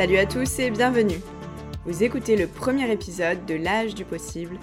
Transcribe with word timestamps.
Salut 0.00 0.16
à 0.16 0.24
tous 0.24 0.58
et 0.60 0.70
bienvenue. 0.70 1.20
Vous 1.84 2.02
écoutez 2.02 2.34
le 2.34 2.46
premier 2.46 2.90
épisode 2.90 3.44
de 3.44 3.52
L'âge 3.52 3.94
du 3.94 4.06
possible, 4.06 4.56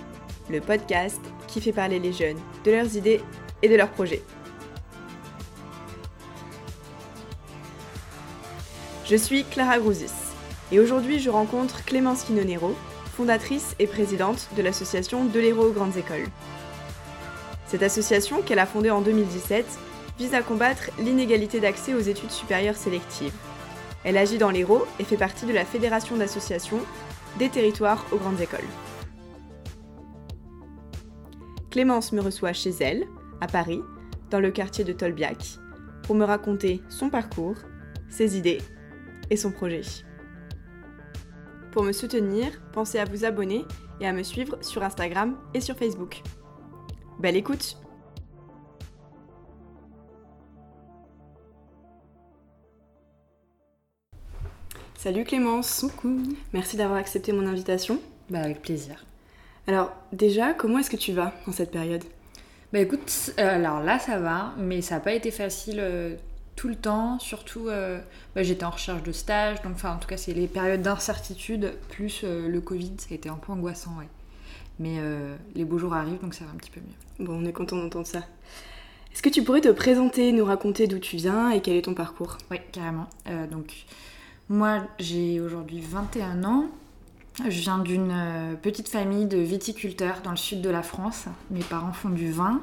le 0.50 0.60
podcast 0.62 1.22
qui 1.46 1.62
fait 1.62 1.72
parler 1.72 2.00
les 2.00 2.12
jeunes 2.12 2.40
de 2.66 2.72
leurs 2.72 2.96
idées 2.96 3.22
et 3.62 3.70
de 3.70 3.76
leurs 3.76 3.92
projets. 3.92 4.24
Je 9.06 9.16
suis 9.16 9.44
Clara 9.44 9.78
Grousis 9.78 10.34
et 10.72 10.80
aujourd'hui 10.80 11.20
je 11.20 11.30
rencontre 11.30 11.86
Clémence 11.86 12.24
Quinonero, 12.24 12.76
fondatrice 13.16 13.76
et 13.78 13.86
présidente 13.86 14.50
de 14.58 14.64
l'association 14.64 15.24
De 15.24 15.40
l'Héros 15.40 15.68
aux 15.68 15.72
grandes 15.72 15.98
écoles. 15.98 16.26
Cette 17.68 17.84
association, 17.84 18.42
qu'elle 18.42 18.58
a 18.58 18.66
fondée 18.66 18.90
en 18.90 19.02
2017, 19.02 19.68
vise 20.18 20.34
à 20.34 20.42
combattre 20.42 20.90
l'inégalité 20.98 21.60
d'accès 21.60 21.94
aux 21.94 22.00
études 22.00 22.32
supérieures 22.32 22.76
sélectives. 22.76 23.34
Elle 24.04 24.18
agit 24.18 24.38
dans 24.38 24.50
l'Hérault 24.50 24.86
et 25.00 25.04
fait 25.04 25.18
partie 25.18 25.46
de 25.46 25.54
la 25.54 25.66
Fédération 25.66 26.18
d'associations 26.18 26.80
des 27.40 27.50
territoires 27.50 28.06
aux 28.12 28.18
grandes 28.18 28.42
écoles. 28.42 28.60
Clémence 31.70 32.12
me 32.12 32.22
reçoit 32.22 32.54
chez 32.54 32.72
elle, 32.80 33.06
à 33.42 33.48
Paris, 33.48 33.82
dans 34.30 34.40
le 34.40 34.52
quartier 34.52 34.84
de 34.84 34.94
Tolbiac, 34.94 35.60
pour 36.04 36.16
me 36.16 36.26
raconter 36.26 36.82
son 36.90 37.10
parcours, 37.10 37.58
ses 38.10 38.38
idées 38.38 38.62
et 39.30 39.38
son 39.38 39.52
projet. 39.52 39.82
Pour 41.72 41.84
me 41.84 41.92
soutenir, 41.92 42.48
pensez 42.74 42.98
à 42.98 43.06
vous 43.06 43.26
abonner 43.26 43.66
et 44.00 44.08
à 44.08 44.14
me 44.14 44.24
suivre 44.24 44.58
sur 44.62 44.84
Instagram 44.84 45.38
et 45.54 45.62
sur 45.62 45.76
Facebook. 45.76 46.24
Belle 47.20 47.36
écoute 47.36 47.78
Salut 55.08 55.24
Clémence 55.24 55.86
Coucou 55.90 56.22
Merci 56.52 56.76
d'avoir 56.76 57.00
accepté 57.00 57.32
mon 57.32 57.48
invitation. 57.48 58.02
Bah 58.30 58.40
avec 58.40 58.62
plaisir. 58.62 59.06
Alors 59.66 59.94
déjà, 60.12 60.54
comment 60.54 60.80
est-ce 60.80 60.90
que 60.90 60.98
tu 60.98 61.14
vas 61.14 61.34
en 61.48 61.54
cette 61.54 61.72
période? 61.72 62.04
Bah 62.74 62.80
écoute, 62.80 63.34
euh, 63.40 63.56
alors 63.56 63.80
là 63.80 64.00
ça 64.00 64.20
va, 64.20 64.54
mais 64.58 64.82
ça 64.82 64.96
n'a 64.96 65.00
pas 65.00 65.14
été 65.14 65.32
facile 65.32 65.78
euh, 65.80 66.18
tout 66.58 66.68
le 66.68 66.76
temps, 66.76 67.20
surtout 67.20 67.70
euh, 67.70 68.02
bah, 68.36 68.44
j'étais 68.44 68.66
en 68.66 68.70
recherche 68.72 69.02
de 69.02 69.14
stage, 69.14 69.62
donc 69.62 69.76
enfin 69.76 69.94
en 69.94 69.98
tout 69.98 70.10
cas 70.10 70.18
c'est 70.18 70.34
les 70.34 70.46
périodes 70.46 70.82
d'incertitude 70.82 71.76
plus 71.88 72.26
le 72.26 72.60
Covid, 72.60 72.92
ça 72.98 73.08
a 73.12 73.14
été 73.14 73.30
un 73.30 73.36
peu 73.36 73.54
angoissant, 73.54 73.96
ouais. 74.00 74.10
Mais 74.78 74.98
les 75.56 75.64
beaux 75.64 75.78
jours 75.78 75.94
arrivent, 75.94 76.20
donc 76.20 76.34
ça 76.34 76.44
va 76.44 76.52
un 76.52 76.58
petit 76.58 76.70
peu 76.70 76.82
mieux. 76.82 77.26
Bon, 77.26 77.42
on 77.42 77.46
est 77.46 77.54
content 77.54 77.78
d'entendre 77.78 78.08
ça. 78.08 78.24
Est-ce 79.14 79.22
que 79.22 79.30
tu 79.30 79.42
pourrais 79.42 79.62
te 79.62 79.70
présenter, 79.70 80.34
nous 80.34 80.44
raconter 80.44 80.86
d'où 80.86 81.00
tu 81.00 81.16
viens 81.16 81.50
et 81.52 81.62
quel 81.62 81.78
est 81.78 81.84
ton 81.84 81.94
parcours? 81.94 82.38
Oui, 82.52 82.58
carrément. 82.74 83.08
donc 83.50 83.86
moi, 84.50 84.80
j'ai 84.98 85.42
aujourd'hui 85.42 85.82
21 85.82 86.46
ans. 86.46 86.68
Je 87.44 87.60
viens 87.60 87.80
d'une 87.80 88.12
euh, 88.12 88.56
petite 88.56 88.88
famille 88.88 89.26
de 89.26 89.38
viticulteurs 89.38 90.22
dans 90.24 90.32
le 90.32 90.38
sud 90.38 90.62
de 90.62 90.70
la 90.70 90.84
France. 90.84 91.26
Mes 91.52 91.64
parents 91.64 91.92
font 91.92 92.10
du 92.10 92.32
vin 92.32 92.62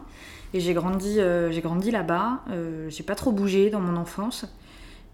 et 0.54 0.60
j'ai 0.60 0.72
grandi, 0.72 1.16
euh, 1.18 1.52
grandi 1.60 1.90
là-bas. 1.90 2.40
Euh, 2.50 2.88
j'ai 2.88 3.02
pas 3.02 3.14
trop 3.14 3.32
bougé 3.32 3.68
dans 3.68 3.80
mon 3.80 3.96
enfance 3.96 4.46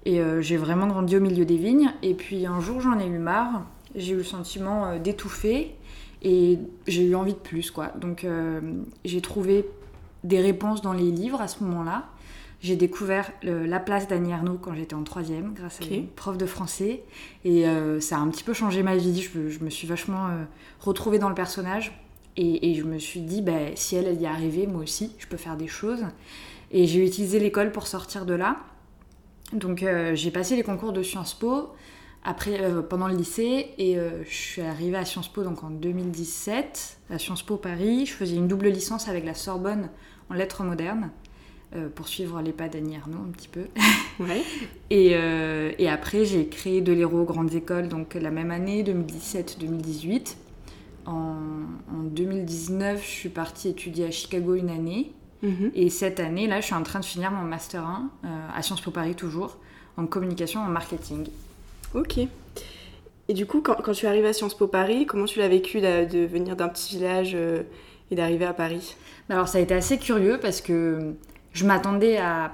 et 0.06 0.22
j'ai 0.40 0.56
vraiment 0.56 0.86
grandi 0.86 1.16
au 1.18 1.20
milieu 1.20 1.44
des 1.44 1.58
vignes. 1.58 1.92
Et 2.02 2.14
puis 2.14 2.46
un 2.46 2.60
jour, 2.60 2.80
j'en 2.80 2.98
ai 2.98 3.06
eu 3.06 3.18
marre. 3.18 3.66
J'ai 3.94 4.14
eu 4.14 4.16
le 4.16 4.24
sentiment 4.24 4.96
d'étouffer 4.96 5.74
et 6.22 6.58
j'ai 6.86 7.04
eu 7.04 7.14
envie 7.14 7.34
de 7.34 7.38
plus, 7.38 7.70
quoi. 7.70 7.88
Donc 8.00 8.26
j'ai 9.04 9.20
trouvé 9.20 9.68
des 10.24 10.40
réponses 10.40 10.80
dans 10.80 10.94
les 10.94 11.10
livres 11.10 11.42
à 11.42 11.48
ce 11.48 11.62
moment-là. 11.64 12.04
J'ai 12.62 12.76
découvert 12.76 13.32
la 13.42 13.80
place 13.80 14.06
d'Annie 14.06 14.34
Arnaud 14.34 14.58
quand 14.60 14.74
j'étais 14.74 14.94
en 14.94 15.02
troisième, 15.02 15.54
grâce 15.54 15.80
à 15.80 15.84
une 15.84 16.06
prof 16.08 16.36
de 16.36 16.44
français. 16.44 17.02
Et 17.44 17.66
euh, 17.66 18.00
ça 18.00 18.16
a 18.16 18.20
un 18.20 18.28
petit 18.28 18.44
peu 18.44 18.52
changé 18.52 18.82
ma 18.82 18.96
vie. 18.96 19.22
Je, 19.22 19.64
me 19.64 19.70
suis 19.70 19.86
vachement 19.86 20.26
euh, 20.26 20.44
retrouvée 20.78 21.18
dans 21.18 21.30
le 21.30 21.34
personnage. 21.34 21.98
Et, 22.36 22.74
je 22.74 22.84
me 22.84 22.98
suis 22.98 23.20
dit, 23.20 23.42
bah, 23.42 23.74
si 23.74 23.96
elle, 23.96 24.06
elle 24.06 24.20
y 24.20 24.24
est 24.24 24.28
arrivée, 24.28 24.66
moi 24.66 24.82
aussi, 24.82 25.12
je 25.18 25.26
peux 25.26 25.36
faire 25.36 25.56
des 25.56 25.68
choses. 25.68 26.06
Et 26.70 26.86
j'ai 26.86 27.04
utilisé 27.04 27.38
l'école 27.38 27.72
pour 27.72 27.86
sortir 27.86 28.24
de 28.24 28.34
là. 28.34 28.58
Donc 29.52 29.82
euh, 29.82 30.14
j'ai 30.14 30.30
passé 30.30 30.54
les 30.54 30.62
concours 30.62 30.92
de 30.92 31.02
Sciences 31.02 31.34
Po 31.34 31.70
après, 32.22 32.60
pendant 32.88 33.08
le 33.08 33.16
lycée 33.16 33.74
et 33.78 33.96
je 33.96 34.34
suis 34.34 34.60
arrivée 34.62 34.98
à 34.98 35.06
Sciences 35.06 35.28
Po 35.28 35.42
donc 35.42 35.64
en 35.64 35.70
2017, 35.70 36.98
à 37.10 37.18
Sciences 37.18 37.42
Po 37.42 37.56
Paris. 37.56 38.04
Je 38.04 38.12
faisais 38.12 38.36
une 38.36 38.46
double 38.46 38.68
licence 38.68 39.08
avec 39.08 39.24
la 39.24 39.34
Sorbonne 39.34 39.88
en 40.28 40.34
lettres 40.34 40.62
modernes. 40.62 41.10
Euh, 41.76 41.88
pour 41.88 42.08
suivre 42.08 42.42
les 42.42 42.50
pas 42.50 42.68
d'Annie 42.68 42.96
Arnaud 42.96 43.18
un 43.28 43.30
petit 43.30 43.46
peu. 43.46 43.66
et, 44.90 45.10
euh, 45.12 45.70
et, 45.78 45.88
après, 45.88 46.24
j'ai 46.24 46.48
créé 46.48 46.80
de 46.80 46.92
l'Héros 46.92 47.22
Grandes 47.22 47.54
Écoles, 47.54 47.86
donc 47.86 48.14
la 48.14 48.32
même 48.32 48.50
année, 48.50 48.82
2017-2018. 48.82 50.34
En, 51.06 51.36
2019, 52.02 53.00
je 53.00 53.08
suis 53.08 53.28
partie 53.28 53.68
étudier 53.68 54.06
à 54.06 54.10
Chicago 54.10 54.56
une 54.56 54.68
année. 54.68 55.12
Mhm. 55.44 55.70
Et 55.76 55.90
cette 55.90 56.18
année, 56.18 56.48
là, 56.48 56.60
je 56.60 56.66
suis 56.66 56.74
en 56.74 56.82
train 56.82 56.98
de 56.98 57.04
finir 57.04 57.30
mon 57.30 57.42
Master 57.42 57.86
1 57.86 58.10
euh, 58.24 58.28
à 58.52 58.62
Sciences 58.62 58.80
Po 58.80 58.90
Paris, 58.90 59.14
toujours, 59.14 59.56
en 59.96 60.06
communication 60.06 60.60
en 60.60 60.68
marketing. 60.68 61.28
Ok. 61.94 62.18
Et 63.28 63.32
du 63.32 63.46
coup, 63.46 63.60
quand, 63.60 63.76
quand 63.76 63.92
tu 63.92 64.08
arrives 64.08 64.26
à 64.26 64.32
Sciences 64.32 64.56
Po 64.56 64.66
Paris, 64.66 65.06
comment 65.06 65.26
tu 65.26 65.38
l'as 65.38 65.48
vécu 65.48 65.80
de, 65.80 66.26
venir 66.26 66.56
d'un 66.56 66.68
petit 66.68 66.96
village 66.96 67.36
et 68.10 68.14
d'arriver 68.16 68.44
à 68.44 68.54
Paris? 68.54 68.96
Alors, 69.28 69.46
ça 69.46 69.58
a 69.58 69.60
été 69.60 69.72
assez 69.72 69.98
curieux 69.98 70.40
parce 70.42 70.60
que 70.60 71.14
je 71.52 71.66
m'attendais 71.66 72.18
à 72.18 72.52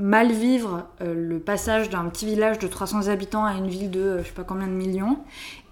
mal 0.00 0.32
vivre 0.32 0.86
euh, 1.02 1.14
le 1.14 1.38
passage 1.38 1.90
d'un 1.90 2.08
petit 2.08 2.24
village 2.24 2.58
de 2.58 2.66
300 2.66 3.08
habitants 3.08 3.44
à 3.44 3.54
une 3.54 3.68
ville 3.68 3.90
de 3.90 4.00
euh, 4.00 4.22
je 4.22 4.28
sais 4.28 4.34
pas 4.34 4.44
combien 4.44 4.66
de 4.66 4.72
millions. 4.72 5.18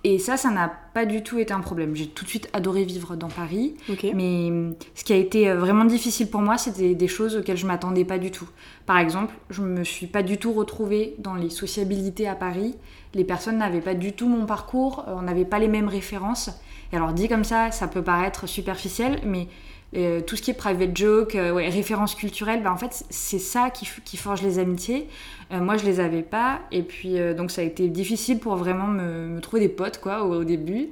Et 0.04 0.18
ça, 0.18 0.36
ça 0.36 0.50
n'a 0.50 0.70
pas 0.94 1.06
du 1.06 1.22
tout 1.22 1.38
été 1.38 1.52
un 1.52 1.60
problème. 1.60 1.96
J'ai 1.96 2.06
tout 2.06 2.24
de 2.24 2.28
suite 2.28 2.48
adoré 2.52 2.84
vivre 2.84 3.16
dans 3.16 3.28
Paris. 3.28 3.74
Mais 4.14 4.48
hum, 4.48 4.74
ce 4.94 5.02
qui 5.02 5.12
a 5.12 5.16
été 5.16 5.48
euh, 5.48 5.56
vraiment 5.56 5.84
difficile 5.84 6.28
pour 6.28 6.40
moi, 6.40 6.56
c'était 6.58 6.94
des 6.94 7.08
choses 7.08 7.36
auxquelles 7.36 7.56
je 7.56 7.66
m'attendais 7.66 8.04
pas 8.04 8.18
du 8.18 8.30
tout. 8.30 8.48
Par 8.86 8.98
exemple, 8.98 9.34
je 9.50 9.62
me 9.62 9.82
suis 9.82 10.06
pas 10.06 10.22
du 10.22 10.36
tout 10.36 10.52
retrouvée 10.52 11.16
dans 11.18 11.34
les 11.34 11.50
sociabilités 11.50 12.28
à 12.28 12.34
Paris. 12.34 12.76
Les 13.14 13.24
personnes 13.24 13.58
n'avaient 13.58 13.80
pas 13.80 13.94
du 13.94 14.12
tout 14.12 14.28
mon 14.28 14.44
parcours, 14.44 15.04
on 15.08 15.22
n'avait 15.22 15.46
pas 15.46 15.58
les 15.58 15.68
mêmes 15.68 15.88
références. 15.88 16.50
Et 16.92 16.96
alors 16.96 17.12
dit 17.12 17.28
comme 17.28 17.44
ça, 17.44 17.70
ça 17.70 17.88
peut 17.88 18.02
paraître 18.02 18.46
superficiel, 18.46 19.20
mais 19.24 19.48
euh, 19.96 20.20
tout 20.20 20.36
ce 20.36 20.42
qui 20.42 20.50
est 20.50 20.54
private 20.54 20.94
joke, 20.94 21.34
euh, 21.34 21.52
ouais, 21.52 21.68
références 21.70 22.14
culturelles, 22.14 22.62
bah, 22.62 22.72
en 22.72 22.76
fait, 22.76 23.04
c'est 23.08 23.38
ça 23.38 23.70
qui, 23.70 23.88
qui, 24.04 24.16
forge 24.18 24.42
les 24.42 24.58
amitiés. 24.58 25.08
Euh, 25.50 25.60
moi, 25.60 25.78
je 25.78 25.86
les 25.86 25.98
avais 25.98 26.22
pas. 26.22 26.60
Et 26.72 26.82
puis, 26.82 27.16
donc, 27.36 27.50
ça 27.50 27.62
a 27.62 27.64
été 27.64 27.88
difficile 27.88 28.38
pour 28.38 28.56
vraiment 28.56 28.86
me, 28.86 29.28
me 29.28 29.40
trouver 29.40 29.62
des 29.62 29.68
potes, 29.68 30.00
quoi, 30.00 30.24
au, 30.24 30.44
début. 30.44 30.90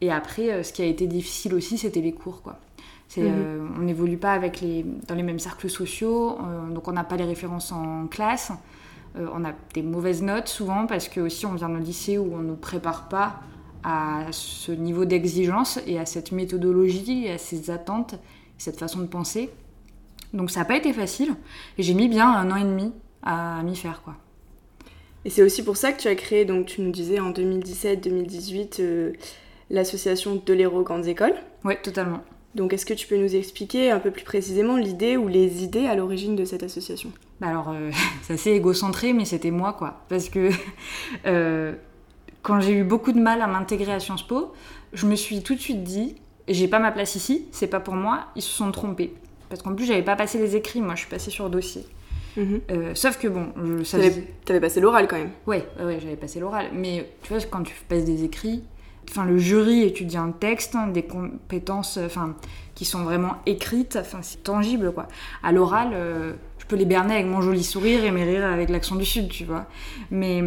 Et 0.00 0.10
après, 0.10 0.64
ce 0.64 0.72
qui 0.72 0.82
a 0.82 0.86
été 0.86 1.06
difficile 1.06 1.54
aussi, 1.54 1.78
c'était 1.78 2.00
les 2.00 2.12
cours, 2.12 2.42
quoi. 2.42 2.58
Mhm. 3.14 3.74
on 3.78 3.82
n'évolue 3.82 4.16
pas 4.16 4.32
avec 4.32 4.62
les, 4.62 4.86
dans 5.06 5.14
les 5.14 5.22
mêmes 5.22 5.38
cercles 5.38 5.68
sociaux, 5.68 6.38
donc 6.70 6.88
on 6.88 6.92
n'a 6.92 7.04
pas 7.04 7.18
les 7.18 7.26
références 7.26 7.70
en 7.70 8.06
classe. 8.06 8.52
on 9.14 9.44
a 9.44 9.52
des 9.74 9.82
mauvaises 9.82 10.22
notes 10.22 10.48
souvent 10.48 10.86
parce 10.86 11.08
que 11.08 11.20
aussi 11.20 11.44
on 11.44 11.52
vient 11.52 11.68
d'un 11.68 11.78
lycée 11.78 12.16
où 12.16 12.32
on 12.32 12.38
ne 12.38 12.48
nous 12.48 12.56
prépare 12.56 13.10
pas 13.10 13.42
à 13.84 14.26
ce 14.30 14.72
niveau 14.72 15.04
d'exigence 15.04 15.80
et 15.86 15.98
à 15.98 16.06
cette 16.06 16.32
méthodologie 16.32 17.26
et 17.26 17.32
à 17.32 17.38
ces 17.38 17.70
attentes, 17.70 18.14
cette 18.58 18.78
façon 18.78 19.00
de 19.00 19.06
penser. 19.06 19.50
Donc 20.32 20.50
ça 20.50 20.60
n'a 20.60 20.66
pas 20.66 20.76
été 20.76 20.92
facile 20.92 21.34
et 21.78 21.82
j'ai 21.82 21.94
mis 21.94 22.08
bien 22.08 22.30
un 22.30 22.50
an 22.50 22.56
et 22.56 22.64
demi 22.64 22.92
à 23.22 23.62
m'y 23.62 23.76
faire 23.76 24.02
quoi. 24.02 24.14
Et 25.24 25.30
c'est 25.30 25.42
aussi 25.42 25.62
pour 25.62 25.76
ça 25.76 25.92
que 25.92 26.00
tu 26.00 26.08
as 26.08 26.14
créé, 26.16 26.44
donc 26.44 26.66
tu 26.66 26.80
nous 26.80 26.90
disais 26.90 27.20
en 27.20 27.30
2017-2018, 27.30 28.80
euh, 28.80 29.12
l'association 29.70 30.42
de 30.44 30.52
l'Héros 30.52 30.82
Grandes 30.82 31.06
Écoles. 31.06 31.34
Oui, 31.64 31.74
totalement. 31.82 32.22
Donc 32.54 32.72
est-ce 32.72 32.84
que 32.84 32.94
tu 32.94 33.06
peux 33.06 33.16
nous 33.16 33.34
expliquer 33.34 33.90
un 33.90 33.98
peu 33.98 34.10
plus 34.10 34.24
précisément 34.24 34.76
l'idée 34.76 35.16
ou 35.16 35.28
les 35.28 35.62
idées 35.62 35.86
à 35.86 35.94
l'origine 35.94 36.36
de 36.36 36.44
cette 36.44 36.62
association? 36.62 37.12
Bah 37.40 37.48
Alors, 37.48 37.70
euh, 37.70 37.90
c'est 38.22 38.34
assez 38.34 38.50
égocentré, 38.50 39.12
mais 39.12 39.24
c'était 39.24 39.50
moi 39.50 39.72
quoi. 39.72 40.04
Parce 40.08 40.28
que 40.28 40.50
euh, 41.26 41.74
quand 42.42 42.60
j'ai 42.60 42.72
eu 42.72 42.84
beaucoup 42.84 43.12
de 43.12 43.20
mal 43.20 43.40
à 43.40 43.46
m'intégrer 43.46 43.92
à 43.92 44.00
Sciences 44.00 44.26
Po, 44.26 44.52
je 44.92 45.06
me 45.06 45.14
suis 45.14 45.42
tout 45.42 45.54
de 45.54 45.60
suite 45.60 45.82
dit, 45.82 46.16
j'ai 46.48 46.68
pas 46.68 46.78
ma 46.78 46.92
place 46.92 47.14
ici, 47.14 47.46
c'est 47.52 47.68
pas 47.68 47.80
pour 47.80 47.94
moi, 47.94 48.26
ils 48.36 48.42
se 48.42 48.50
sont 48.50 48.70
trompés. 48.72 49.14
Parce 49.48 49.62
qu'en 49.62 49.74
plus, 49.74 49.86
j'avais 49.86 50.02
pas 50.02 50.16
passé 50.16 50.38
les 50.38 50.56
écrits, 50.56 50.80
moi 50.80 50.94
je 50.94 51.00
suis 51.00 51.10
passée 51.10 51.30
sur 51.30 51.48
dossier. 51.50 51.86
Mhm. 52.36 52.60
Euh, 52.70 52.94
sauf 52.94 53.18
que 53.18 53.28
bon, 53.28 53.48
je 53.78 53.84
savais. 53.84 54.24
T'avais 54.44 54.60
passé 54.60 54.80
l'oral 54.80 55.06
quand 55.06 55.18
même 55.18 55.32
Ouais, 55.46 55.66
ouais, 55.78 55.98
j'avais 56.00 56.16
passé 56.16 56.40
l'oral. 56.40 56.68
Mais 56.72 57.08
tu 57.22 57.32
vois, 57.32 57.42
quand 57.42 57.62
tu 57.62 57.74
passes 57.88 58.04
des 58.04 58.24
écrits, 58.24 58.62
enfin 59.10 59.26
le 59.26 59.36
jury 59.36 59.82
étudie 59.82 60.16
un 60.16 60.30
texte, 60.30 60.74
hein, 60.74 60.88
des 60.88 61.02
compétences, 61.02 61.98
enfin 61.98 62.34
qui 62.74 62.86
sont 62.86 63.04
vraiment 63.04 63.34
écrites, 63.44 63.98
enfin 64.00 64.20
c'est 64.22 64.42
tangible 64.42 64.92
quoi. 64.92 65.08
À 65.42 65.52
l'oral, 65.52 65.90
euh, 65.92 66.32
je 66.58 66.64
peux 66.64 66.76
les 66.76 66.86
berner 66.86 67.14
avec 67.14 67.26
mon 67.26 67.42
joli 67.42 67.62
sourire 67.62 68.04
et 68.04 68.10
mes 68.10 68.24
rires 68.24 68.46
avec 68.46 68.70
l'accent 68.70 68.96
du 68.96 69.04
sud, 69.04 69.28
tu 69.28 69.44
vois. 69.44 69.66
Mais 70.10 70.42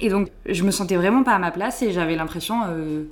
et 0.00 0.08
donc, 0.08 0.28
je 0.46 0.62
me 0.64 0.70
sentais 0.70 0.96
vraiment 0.96 1.22
pas 1.22 1.32
à 1.32 1.38
ma 1.38 1.50
place 1.50 1.82
et 1.82 1.92
j'avais 1.92 2.16
l'impression 2.16 2.62
euh, 2.68 3.04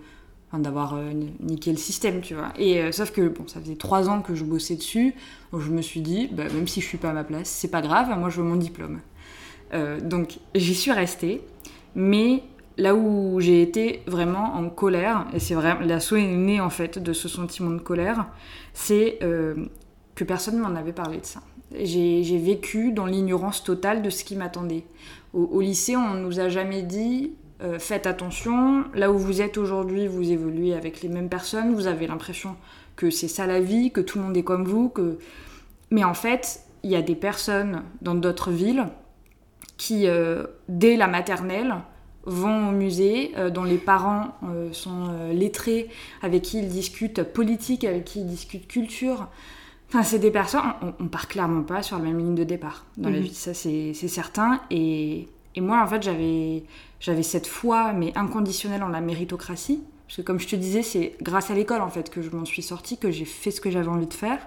d'avoir 0.52 0.94
euh, 0.94 1.12
niqué 1.40 1.70
le 1.70 1.76
système, 1.76 2.20
tu 2.20 2.34
vois. 2.34 2.52
Et 2.58 2.80
euh, 2.80 2.92
sauf 2.92 3.10
que, 3.10 3.28
bon, 3.28 3.46
ça 3.46 3.60
faisait 3.60 3.76
trois 3.76 4.08
ans 4.08 4.22
que 4.22 4.34
je 4.34 4.44
bossais 4.44 4.76
dessus, 4.76 5.14
donc 5.52 5.62
je 5.62 5.70
me 5.70 5.82
suis 5.82 6.00
dit, 6.00 6.28
bah, 6.32 6.44
même 6.54 6.68
si 6.68 6.80
je 6.80 6.86
suis 6.86 6.98
pas 6.98 7.10
à 7.10 7.12
ma 7.12 7.24
place, 7.24 7.48
c'est 7.48 7.70
pas 7.70 7.82
grave, 7.82 8.08
moi 8.18 8.28
je 8.30 8.40
veux 8.40 8.48
mon 8.48 8.56
diplôme. 8.56 9.00
donc, 10.02 10.38
j'y 10.54 10.74
suis 10.74 10.92
restée. 10.92 11.42
Mais 11.94 12.42
là 12.78 12.94
où 12.94 13.40
j'ai 13.40 13.60
été 13.60 14.02
vraiment 14.06 14.54
en 14.54 14.70
colère, 14.70 15.26
et 15.34 15.40
c'est 15.40 15.54
vrai, 15.54 15.76
l'assaut 15.84 16.16
est 16.16 16.26
né 16.26 16.60
en 16.60 16.70
fait 16.70 16.98
de 16.98 17.12
ce 17.12 17.28
sentiment 17.28 17.70
de 17.70 17.80
colère, 17.80 18.26
c'est 18.72 19.18
euh, 19.22 19.54
que 20.14 20.24
personne 20.24 20.56
ne 20.56 20.62
m'en 20.62 20.76
avait 20.76 20.92
parlé 20.92 21.18
de 21.18 21.26
ça. 21.26 21.40
J'ai 21.72 22.38
vécu 22.38 22.92
dans 22.92 23.06
l'ignorance 23.06 23.62
totale 23.62 24.02
de 24.02 24.10
ce 24.10 24.24
qui 24.24 24.36
m'attendait. 24.36 24.84
Au, 25.34 25.60
lycée, 25.60 25.96
on 25.96 26.14
ne 26.14 26.20
nous 26.20 26.40
a 26.40 26.48
jamais 26.48 26.82
dit 26.82 27.32
euh, 27.60 27.78
faites 27.78 28.06
attention, 28.06 28.84
là 28.94 29.10
où 29.10 29.18
vous 29.18 29.42
êtes 29.42 29.58
aujourd'hui, 29.58 30.06
vous 30.06 30.30
évoluez 30.30 30.74
avec 30.74 31.02
les 31.02 31.08
mêmes 31.08 31.28
personnes, 31.28 31.74
vous 31.74 31.88
avez 31.88 32.06
l'impression 32.06 32.56
que 32.94 33.10
c'est 33.10 33.28
ça 33.28 33.46
la 33.46 33.60
vie, 33.60 33.90
que 33.90 34.00
tout 34.00 34.18
le 34.18 34.24
monde 34.24 34.36
est 34.36 34.44
comme 34.44 34.64
vous, 34.64 34.92
mais 35.90 36.04
en 36.04 36.14
fait, 36.14 36.60
il 36.84 36.90
y 36.90 36.96
a 36.96 37.02
des 37.02 37.16
personnes 37.16 37.82
dans 38.00 38.14
d'autres 38.14 38.52
villes 38.52 38.86
qui, 39.76 40.06
euh, 40.06 40.44
dès 40.68 40.96
la 40.96 41.08
maternelle, 41.08 41.74
vont 42.24 42.68
au 42.68 42.72
musée, 42.72 43.32
euh, 43.36 43.50
dont 43.50 43.64
les 43.64 43.78
parents 43.78 44.36
sont 44.72 45.08
lettrés, 45.32 45.88
avec 46.22 46.42
qui 46.42 46.60
ils 46.60 46.68
discutent 46.68 47.22
politique, 47.24 47.84
avec 47.84 48.04
qui 48.04 48.20
ils 48.20 48.26
discutent 48.26 48.68
culture. 48.68 49.28
Enfin, 49.88 50.02
c'est 50.02 50.18
des 50.18 50.30
personnes, 50.30 50.60
on, 50.82 50.92
on, 51.00 51.08
part 51.08 51.28
clairement 51.28 51.62
pas 51.62 51.82
sur 51.82 51.96
la 51.96 52.04
même 52.04 52.18
ligne 52.18 52.34
de 52.34 52.44
départ 52.44 52.84
dans 52.98 53.08
la 53.08 53.16
mhm. 53.16 53.22
vie, 53.22 53.34
ça 53.34 53.54
c'est 53.54 53.94
certain. 53.94 54.60
Et, 54.70 55.28
et, 55.54 55.60
moi, 55.62 55.82
en 55.82 55.86
fait, 55.86 56.02
j'avais 56.02 57.22
cette 57.22 57.46
foi, 57.46 57.94
mais 57.94 58.12
inconditionnelle 58.16 58.82
en 58.82 58.88
la 58.88 59.00
méritocratie. 59.00 59.82
Parce 60.06 60.18
que 60.18 60.22
comme 60.22 60.40
je 60.40 60.46
te 60.46 60.56
disais, 60.56 60.82
c'est 60.82 61.16
grâce 61.22 61.50
à 61.50 61.54
l'école, 61.54 61.80
en 61.80 61.88
fait, 61.88 62.10
que 62.10 62.20
je 62.20 62.30
m'en 62.30 62.44
suis 62.44 62.62
sortie, 62.62 62.98
que 62.98 63.10
j'ai 63.10 63.24
fait 63.24 63.50
ce 63.50 63.60
que 63.60 63.70
j'avais 63.70 63.88
envie 63.88 64.06
de 64.06 64.14
faire. 64.14 64.38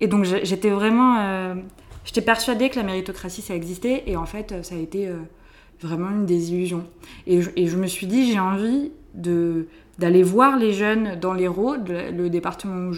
Et 0.00 0.06
donc 0.06 0.24
j'étais 0.24 0.70
vraiment... 0.70 1.18
Euh, 1.20 1.54
j'étais 2.04 2.22
persuadée 2.22 2.70
que 2.70 2.76
la 2.76 2.84
méritocratie, 2.84 3.42
ça 3.42 3.54
existait, 3.54 4.02
et 4.06 4.16
en 4.16 4.26
fait, 4.26 4.64
ça 4.64 4.74
a 4.74 4.78
été 4.78 5.08
euh, 5.08 5.16
vraiment 5.80 6.10
une 6.10 6.24
désillusion. 6.24 6.86
Et 7.26 7.42
je, 7.42 7.50
et 7.56 7.66
je 7.66 7.76
me 7.76 7.86
suis 7.86 8.06
dit, 8.06 8.32
j'ai 8.32 8.40
envie 8.40 8.92
de 9.14 9.68
d'aller 9.98 10.22
voir 10.22 10.56
les 10.56 10.72
jeunes 10.72 11.18
dans 11.20 11.32
l'Hérault, 11.32 11.76
le 11.76 12.28
département 12.28 12.88
où 12.88 12.94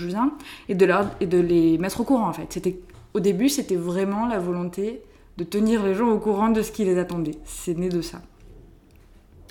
et 0.69 0.75
de, 0.75 0.87
leur, 0.87 1.10
et 1.20 1.26
de 1.26 1.38
les 1.38 1.78
mettre 1.78 2.00
au 2.00 2.04
courant, 2.04 2.28
en 2.28 2.32
fait. 2.32 2.46
C'était, 2.50 2.78
au 3.14 3.20
début, 3.20 3.48
c'était 3.48 3.76
vraiment 3.76 4.26
la 4.26 4.38
volonté 4.38 5.02
de 5.37 5.44
tenir 5.44 5.84
les 5.84 5.94
gens 5.94 6.08
au 6.08 6.19
courant 6.19 6.48
de 6.48 6.62
ce 6.62 6.72
qui 6.72 6.84
les 6.84 6.98
attendait. 6.98 7.37
C'est 7.44 7.76
né 7.76 7.88
de 7.88 8.00
ça. 8.00 8.22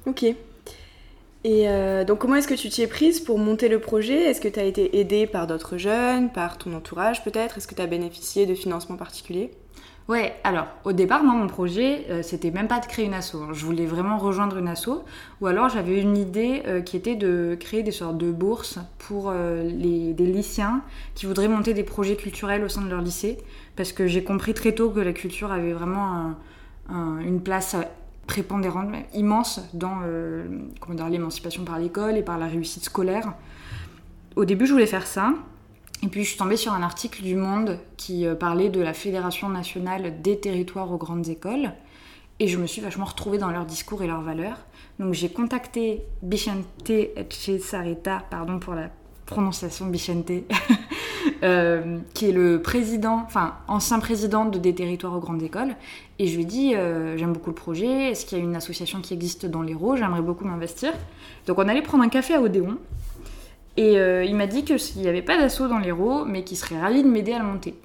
Ok. 0.07 0.24
Et 0.24 1.69
euh, 1.69 2.03
donc, 2.03 2.19
comment 2.19 2.36
est-ce 2.36 2.47
que 2.47 2.56
tu 2.56 2.69
t'y 2.69 2.81
es 2.81 2.88
prise 2.88 3.19
pour 3.19 3.38
monter 3.38 3.69
le 3.69 3.80
projet? 3.80 4.24
Est-ce 4.24 4.42
que 4.42 4.47
tu 4.47 4.59
as 4.59 4.63
été 4.63 4.97
aidée 5.00 5.27
par 5.27 5.45
d'autres 5.45 5.77
jeunes, 5.77 6.31
par 6.31 6.57
ton 6.57 6.74
entourage 6.74 7.24
peut-être? 7.24 7.57
Est-ce 7.57 7.68
que 7.68 7.75
tu 7.75 7.81
as 7.83 7.88
bénéficié 7.88 8.47
de 8.47 8.56
financements 8.56 8.97
particuliers? 8.97 9.51
Ouais, 10.07 10.36
alors 10.44 10.68
au 10.84 10.92
départ, 10.92 11.24
moi, 11.24 11.34
mon 11.34 11.48
projet, 11.48 12.06
euh, 12.10 12.22
c'était 12.22 12.52
même 12.52 12.68
pas 12.68 12.80
de 12.80 12.86
créer 12.86 13.06
une 13.06 13.13
asso. 13.13 13.36
Hein. 13.36 13.50
Je 13.54 13.66
voulais 13.66 13.88
vraiment 13.88 14.18
rejoindre 14.18 14.57
une 14.57 14.68
asso. 14.68 15.04
Ou 15.42 15.48
alors, 15.48 15.69
j'avais 15.69 16.00
une 16.00 16.16
idée 16.16 16.62
euh, 16.68 16.81
qui 16.81 16.96
était 16.96 17.16
de 17.16 17.57
créer 17.60 17.81
des 17.81 17.92
sortes 17.92 18.18
de 18.18 18.31
bourses 18.31 18.78
pour 19.00 19.31
les, 19.31 20.13
des 20.13 20.25
lycéens 20.25 20.81
qui 21.16 21.25
voudraient 21.25 21.48
monter 21.48 21.74
des 21.74 21.84
projets 21.84 22.16
culturels 22.16 22.63
au 22.63 22.69
sein 22.69 22.81
de 22.81 22.90
leur 22.90 23.02
lycée. 23.02 23.38
Parce 23.75 23.94
que 23.94 24.06
j'ai 24.07 24.24
compris 24.24 24.54
très 24.54 24.74
tôt 24.74 24.90
que 24.90 25.00
la 25.00 25.13
culture 25.13 25.52
avait 25.52 25.74
vraiment 25.74 26.36
une 26.90 27.42
place 27.42 27.75
prépondérante, 28.28 28.90
immense 29.13 29.62
dans 29.74 30.00
euh, 30.04 30.46
l'émancipation 31.10 31.63
par 31.63 31.80
l'école 31.80 32.18
et 32.18 32.24
par 32.24 32.38
la 32.38 32.48
réussite 32.48 32.84
scolaire. 32.84 33.34
Au 34.36 34.46
début, 34.46 34.66
je 34.66 34.74
voulais 34.74 34.88
faire 34.88 35.07
ça. 35.07 35.34
Et 36.03 36.07
puis, 36.07 36.24
je 36.24 36.30
suis 36.30 36.38
tombée 36.38 36.57
sur 36.57 36.74
un 36.74 36.81
article 36.81 37.24
du 37.24 37.36
Monde 37.36 37.80
qui 37.97 38.27
euh, 38.27 38.36
parlait 38.36 38.69
de 38.69 38.81
la 38.81 38.94
Fédération 38.94 39.50
nationale 39.50 40.21
des 40.21 40.39
territoires 40.39 40.92
aux 40.92 40.97
grandes 40.97 41.30
écoles. 41.30 41.71
Et 42.39 42.47
je 42.47 42.57
me 42.57 42.68
suis 42.68 42.81
vachement 42.81 43.06
retrouvée 43.06 43.38
dans 43.38 43.50
leur 43.50 43.65
discours 43.65 44.03
et 44.03 44.07
leurs 44.07 44.21
valeurs. 44.21 44.57
Donc, 45.00 45.13
j'ai 45.13 45.30
contacté 45.30 46.03
Bichente 46.21 46.65
Sarita, 47.62 48.24
pardon 48.30 48.59
pour 48.59 48.75
la 48.75 48.89
prononciation 49.25 49.88
Bichente, 49.88 50.31
euh, 51.44 52.00
qui 52.13 52.30
est 52.30 52.31
le 52.31 52.62
président, 52.62 53.24
enfin 53.25 53.56
ancien 53.68 54.00
président 54.00 54.45
de 54.45 54.59
des 54.59 54.75
territoires 54.75 55.15
aux 55.15 55.19
grandes 55.19 55.42
écoles. 55.44 55.75
Et 56.19 56.27
je 56.27 56.36
lui 56.36 56.44
ai 56.44 56.45
dit, 56.45 56.75
euh, 56.75 57.18
j'aime 57.18 57.33
beaucoup 57.33 57.50
le 57.50 57.56
projet, 57.56 58.12
est-ce 58.12 58.25
qu'il 58.25 58.38
y 58.38 58.42
a 58.42 58.44
une 58.44 58.56
association 58.56 59.01
qui 59.01 59.13
existe 59.13 59.45
dans 59.45 59.62
l'Hérault 59.62 59.95
J'aimerais 59.95 60.21
beaucoup 60.21 60.45
m'investir. 60.45 60.94
Donc 61.47 61.57
on 61.57 61.68
allait 61.68 61.81
prendre 61.81 62.03
un 62.03 62.09
café 62.09 62.36
à 62.36 62.42
Odéon. 62.42 62.77
Et 63.77 63.98
euh, 63.98 64.24
il 64.24 64.36
m'a 64.36 64.48
dit 64.48 64.63
qu'il 64.63 64.77
n'y 64.98 65.07
avait 65.07 65.22
pas 65.22 65.38
d'assaut 65.38 65.68
dans 65.68 65.80
l'Hérault, 65.80 66.25
mais 66.25 66.44
qu'il 66.44 66.57
serait 66.57 66.80
ravi 66.80 67.04
de 67.04 67.10
m'aider 67.10 67.33
à 67.33 67.39
le 67.39 67.45
monter. 67.45 67.75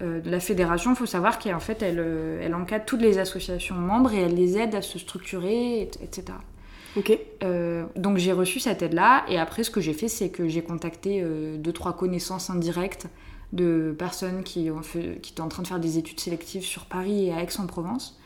la 0.00 0.40
fédération, 0.40 0.92
il 0.92 0.96
faut 0.96 1.06
savoir 1.06 1.38
qu'en 1.38 1.60
fait, 1.60 1.82
elle, 1.82 1.98
elle 2.40 2.54
encadre 2.54 2.84
toutes 2.84 3.02
les 3.02 3.18
associations 3.18 3.74
membres 3.74 4.12
et 4.12 4.20
elle 4.20 4.34
les 4.34 4.56
aide 4.56 4.74
à 4.74 4.82
se 4.82 4.98
structurer, 4.98 5.82
etc. 5.82 6.34
Ok. 6.96 7.16
Euh, 7.44 7.84
donc 7.96 8.16
j'ai 8.18 8.32
reçu 8.32 8.60
cette 8.60 8.82
aide-là 8.82 9.24
et 9.28 9.38
après 9.38 9.62
ce 9.62 9.70
que 9.70 9.80
j'ai 9.80 9.92
fait 9.92 10.08
c'est 10.08 10.30
que 10.30 10.48
j'ai 10.48 10.62
contacté 10.62 11.20
euh, 11.22 11.56
deux 11.56 11.72
trois 11.72 11.96
connaissances 11.96 12.50
indirectes 12.50 13.06
de 13.52 13.94
personnes 13.98 14.42
qui, 14.42 14.70
ont 14.70 14.82
fait, 14.82 15.20
qui 15.22 15.32
étaient 15.32 15.40
en 15.40 15.48
train 15.48 15.62
de 15.62 15.68
faire 15.68 15.80
des 15.80 15.98
études 15.98 16.20
sélectives 16.20 16.62
sur 16.62 16.86
Paris 16.86 17.26
et 17.26 17.32
à 17.32 17.42
Aix-en-Provence 17.42 18.18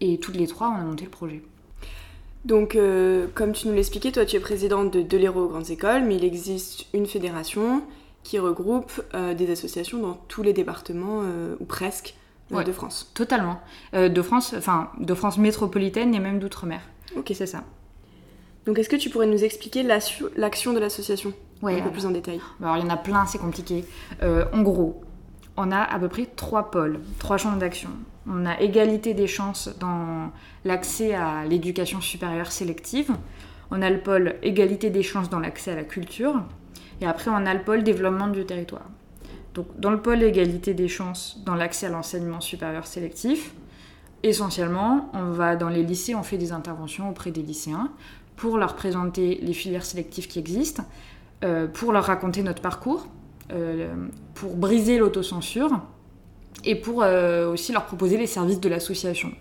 et 0.00 0.18
toutes 0.18 0.36
les 0.36 0.46
trois 0.46 0.68
on 0.68 0.80
a 0.80 0.84
monté 0.84 1.04
le 1.04 1.10
projet. 1.10 1.42
Donc, 2.44 2.74
euh, 2.74 3.26
comme 3.34 3.52
tu 3.52 3.68
nous 3.68 3.74
l'expliquais, 3.74 4.12
toi 4.12 4.24
tu 4.24 4.36
es 4.36 4.40
présidente 4.40 4.92
de 4.92 5.02
Delero 5.02 5.46
Grandes 5.48 5.70
Écoles, 5.70 6.04
mais 6.04 6.16
il 6.16 6.24
existe 6.24 6.86
une 6.94 7.06
fédération 7.06 7.82
qui 8.22 8.38
regroupe 8.38 9.02
des 9.14 9.50
associations 9.50 9.98
dans 9.98 10.14
tous 10.28 10.42
les 10.42 10.52
départements, 10.52 11.22
ou 11.58 11.64
presque, 11.64 12.14
de 12.50 12.70
France. 12.70 13.10
Totalement. 13.14 13.60
de 13.94 14.22
France, 14.22 14.54
enfin, 14.54 14.90
de 14.98 15.14
France 15.14 15.38
métropolitaine 15.38 16.14
et 16.14 16.20
même 16.20 16.38
d'outre-mer. 16.38 16.82
Ok. 17.16 17.32
C'est 17.34 17.46
ça. 17.46 17.64
Donc 18.66 18.78
est-ce 18.78 18.88
que 18.88 18.96
tu 18.96 19.10
pourrais 19.10 19.26
nous 19.26 19.42
expliquer 19.42 19.82
l'action 19.82 20.72
de 20.72 20.78
l'association 20.78 21.32
un 21.62 21.80
peu 21.80 21.90
plus 21.90 22.06
en 22.06 22.10
détail? 22.10 22.40
Alors 22.62 22.76
il 22.76 22.82
y 22.82 22.86
en 22.86 22.90
a 22.90 22.96
plein, 22.96 23.26
c'est 23.26 23.38
compliqué. 23.38 23.84
Euh, 24.22 24.44
en 24.52 24.62
gros, 24.62 25.00
on 25.60 25.70
a 25.70 25.80
à 25.80 25.98
peu 25.98 26.08
près 26.08 26.24
trois 26.24 26.70
pôles, 26.70 27.00
trois 27.18 27.36
champs 27.36 27.56
d'action. 27.56 27.90
On 28.26 28.46
a 28.46 28.58
égalité 28.60 29.12
des 29.12 29.26
chances 29.26 29.70
dans 29.78 30.30
l'accès 30.64 31.14
à 31.14 31.44
l'éducation 31.44 32.00
supérieure 32.00 32.50
sélective. 32.50 33.10
On 33.70 33.82
a 33.82 33.90
le 33.90 34.00
pôle 34.00 34.36
égalité 34.42 34.88
des 34.88 35.02
chances 35.02 35.28
dans 35.28 35.38
l'accès 35.38 35.72
à 35.72 35.76
la 35.76 35.84
culture. 35.84 36.42
Et 37.02 37.06
après, 37.06 37.30
on 37.30 37.46
a 37.46 37.52
le 37.52 37.62
pôle 37.62 37.82
développement 37.82 38.28
du 38.28 38.44
territoire. 38.46 38.88
Donc, 39.54 39.66
dans 39.78 39.90
le 39.90 40.00
pôle 40.00 40.22
égalité 40.22 40.74
des 40.74 40.88
chances 40.88 41.42
dans 41.44 41.54
l'accès 41.54 41.86
à 41.86 41.90
l'enseignement 41.90 42.40
supérieur 42.40 42.86
sélectif, 42.86 43.52
essentiellement, 44.22 45.10
on 45.12 45.30
va 45.30 45.56
dans 45.56 45.68
les 45.68 45.82
lycées, 45.82 46.14
on 46.14 46.22
fait 46.22 46.38
des 46.38 46.52
interventions 46.52 47.10
auprès 47.10 47.32
des 47.32 47.42
lycéens 47.42 47.90
pour 48.36 48.56
leur 48.56 48.76
présenter 48.76 49.38
les 49.42 49.52
filières 49.52 49.84
sélectives 49.84 50.26
qui 50.26 50.38
existent, 50.38 50.84
euh, 51.44 51.66
pour 51.66 51.92
leur 51.92 52.04
raconter 52.04 52.42
notre 52.42 52.62
parcours, 52.62 53.08
pour 54.34 54.56
briser 54.56 54.98
l'autocensure 54.98 55.80
et 56.64 56.74
pour 56.74 57.02
euh, 57.02 57.50
aussi 57.50 57.72
leur 57.72 57.86
proposer 57.86 58.16
les 58.16 58.26
services 58.26 58.60
de 58.60 58.68
l'association. 58.68 59.32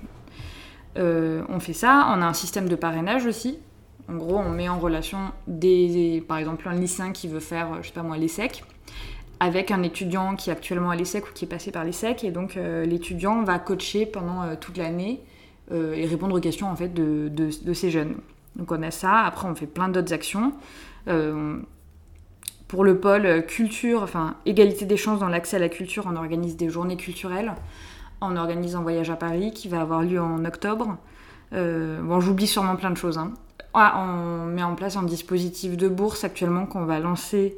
on 0.96 1.60
fait 1.60 1.74
ça, 1.74 2.14
on 2.16 2.22
a 2.22 2.26
un 2.26 2.34
système 2.34 2.68
de 2.68 2.76
parrainage 2.76 3.26
aussi. 3.26 3.60
En 4.10 4.16
gros, 4.16 4.38
on 4.38 4.50
met 4.50 4.68
en 4.68 4.80
relation 4.80 5.20
des, 5.48 6.24
par 6.28 6.38
exemple 6.38 6.68
un 6.68 6.74
lycéen 6.74 7.12
qui 7.12 7.28
veut 7.28 7.40
faire, 7.40 7.82
je 7.82 7.88
sais 7.88 7.94
pas 7.94 8.02
moi, 8.02 8.18
l'ESSEC, 8.18 8.64
avec 9.40 9.70
un 9.72 9.84
étudiant 9.84 10.36
qui 10.36 10.50
est 10.50 10.54
actuellement 10.54 10.90
à 10.90 10.96
l'ESSEC 10.96 11.28
ou 11.30 11.34
qui 11.34 11.46
est 11.46 11.48
passé 11.48 11.72
par 11.72 11.86
l'ESSEC. 11.86 12.24
Et 12.24 12.32
donc, 12.32 12.56
l'étudiant 12.56 13.44
va 13.44 13.60
coacher 13.60 14.08
pendant 14.08 14.56
toute 14.56 14.78
l'année 14.78 15.22
et 15.72 16.06
répondre 16.08 16.36
aux 16.36 16.42
questions 16.42 16.72
en 16.72 16.76
fait, 16.76 16.92
de, 16.92 17.30
de 17.30 17.74
ces 17.74 17.92
jeunes. 17.92 18.16
Donc 18.56 18.72
on 18.72 18.82
a 18.84 18.92
ça. 18.92 19.20
Après, 19.20 19.48
on 19.48 19.56
fait 19.56 19.68
plein 19.68 19.90
d'autres 19.90 20.14
actions. 20.14 20.54
Euh, 21.08 21.58
pour 22.70 22.86
le 22.86 22.98
pôle 22.98 23.46
culture, 23.48 24.04
enfin 24.04 24.36
égalité 24.46 24.86
des 24.86 24.96
chances 24.96 25.20
dans 25.20 25.28
l'accès 25.28 25.58
à 25.58 25.60
la 25.60 25.68
culture, 25.68 26.06
on 26.08 26.16
organise 26.16 26.56
des 26.56 26.70
journées 26.70 26.96
culturelles. 26.96 27.54
On 28.22 28.38
organise 28.38 28.76
un 28.76 28.82
voyage 28.82 29.10
à 29.10 29.16
Paris 29.16 29.52
qui 29.52 29.68
va 29.68 29.82
avoir 29.82 30.04
lieu 30.04 30.22
en 30.22 30.46
octobre. 30.46 30.98
Euh, 31.54 32.00
bon, 32.02 32.22
j'oublie 32.22 32.48
sûrement 32.48 32.76
plein 32.76 32.92
de 32.92 32.98
choses. 32.98 33.18
Hein. 33.18 33.34
Ah, 33.74 34.06
on 34.06 34.46
met 34.46 34.64
en 34.64 34.76
place 34.76 34.98
un 34.98 35.04
dispositif 35.04 35.78
de 35.78 35.88
bourse 35.88 36.24
actuellement 36.24 36.66
qu'on 36.66 36.86
va 36.86 37.00
lancer 37.00 37.58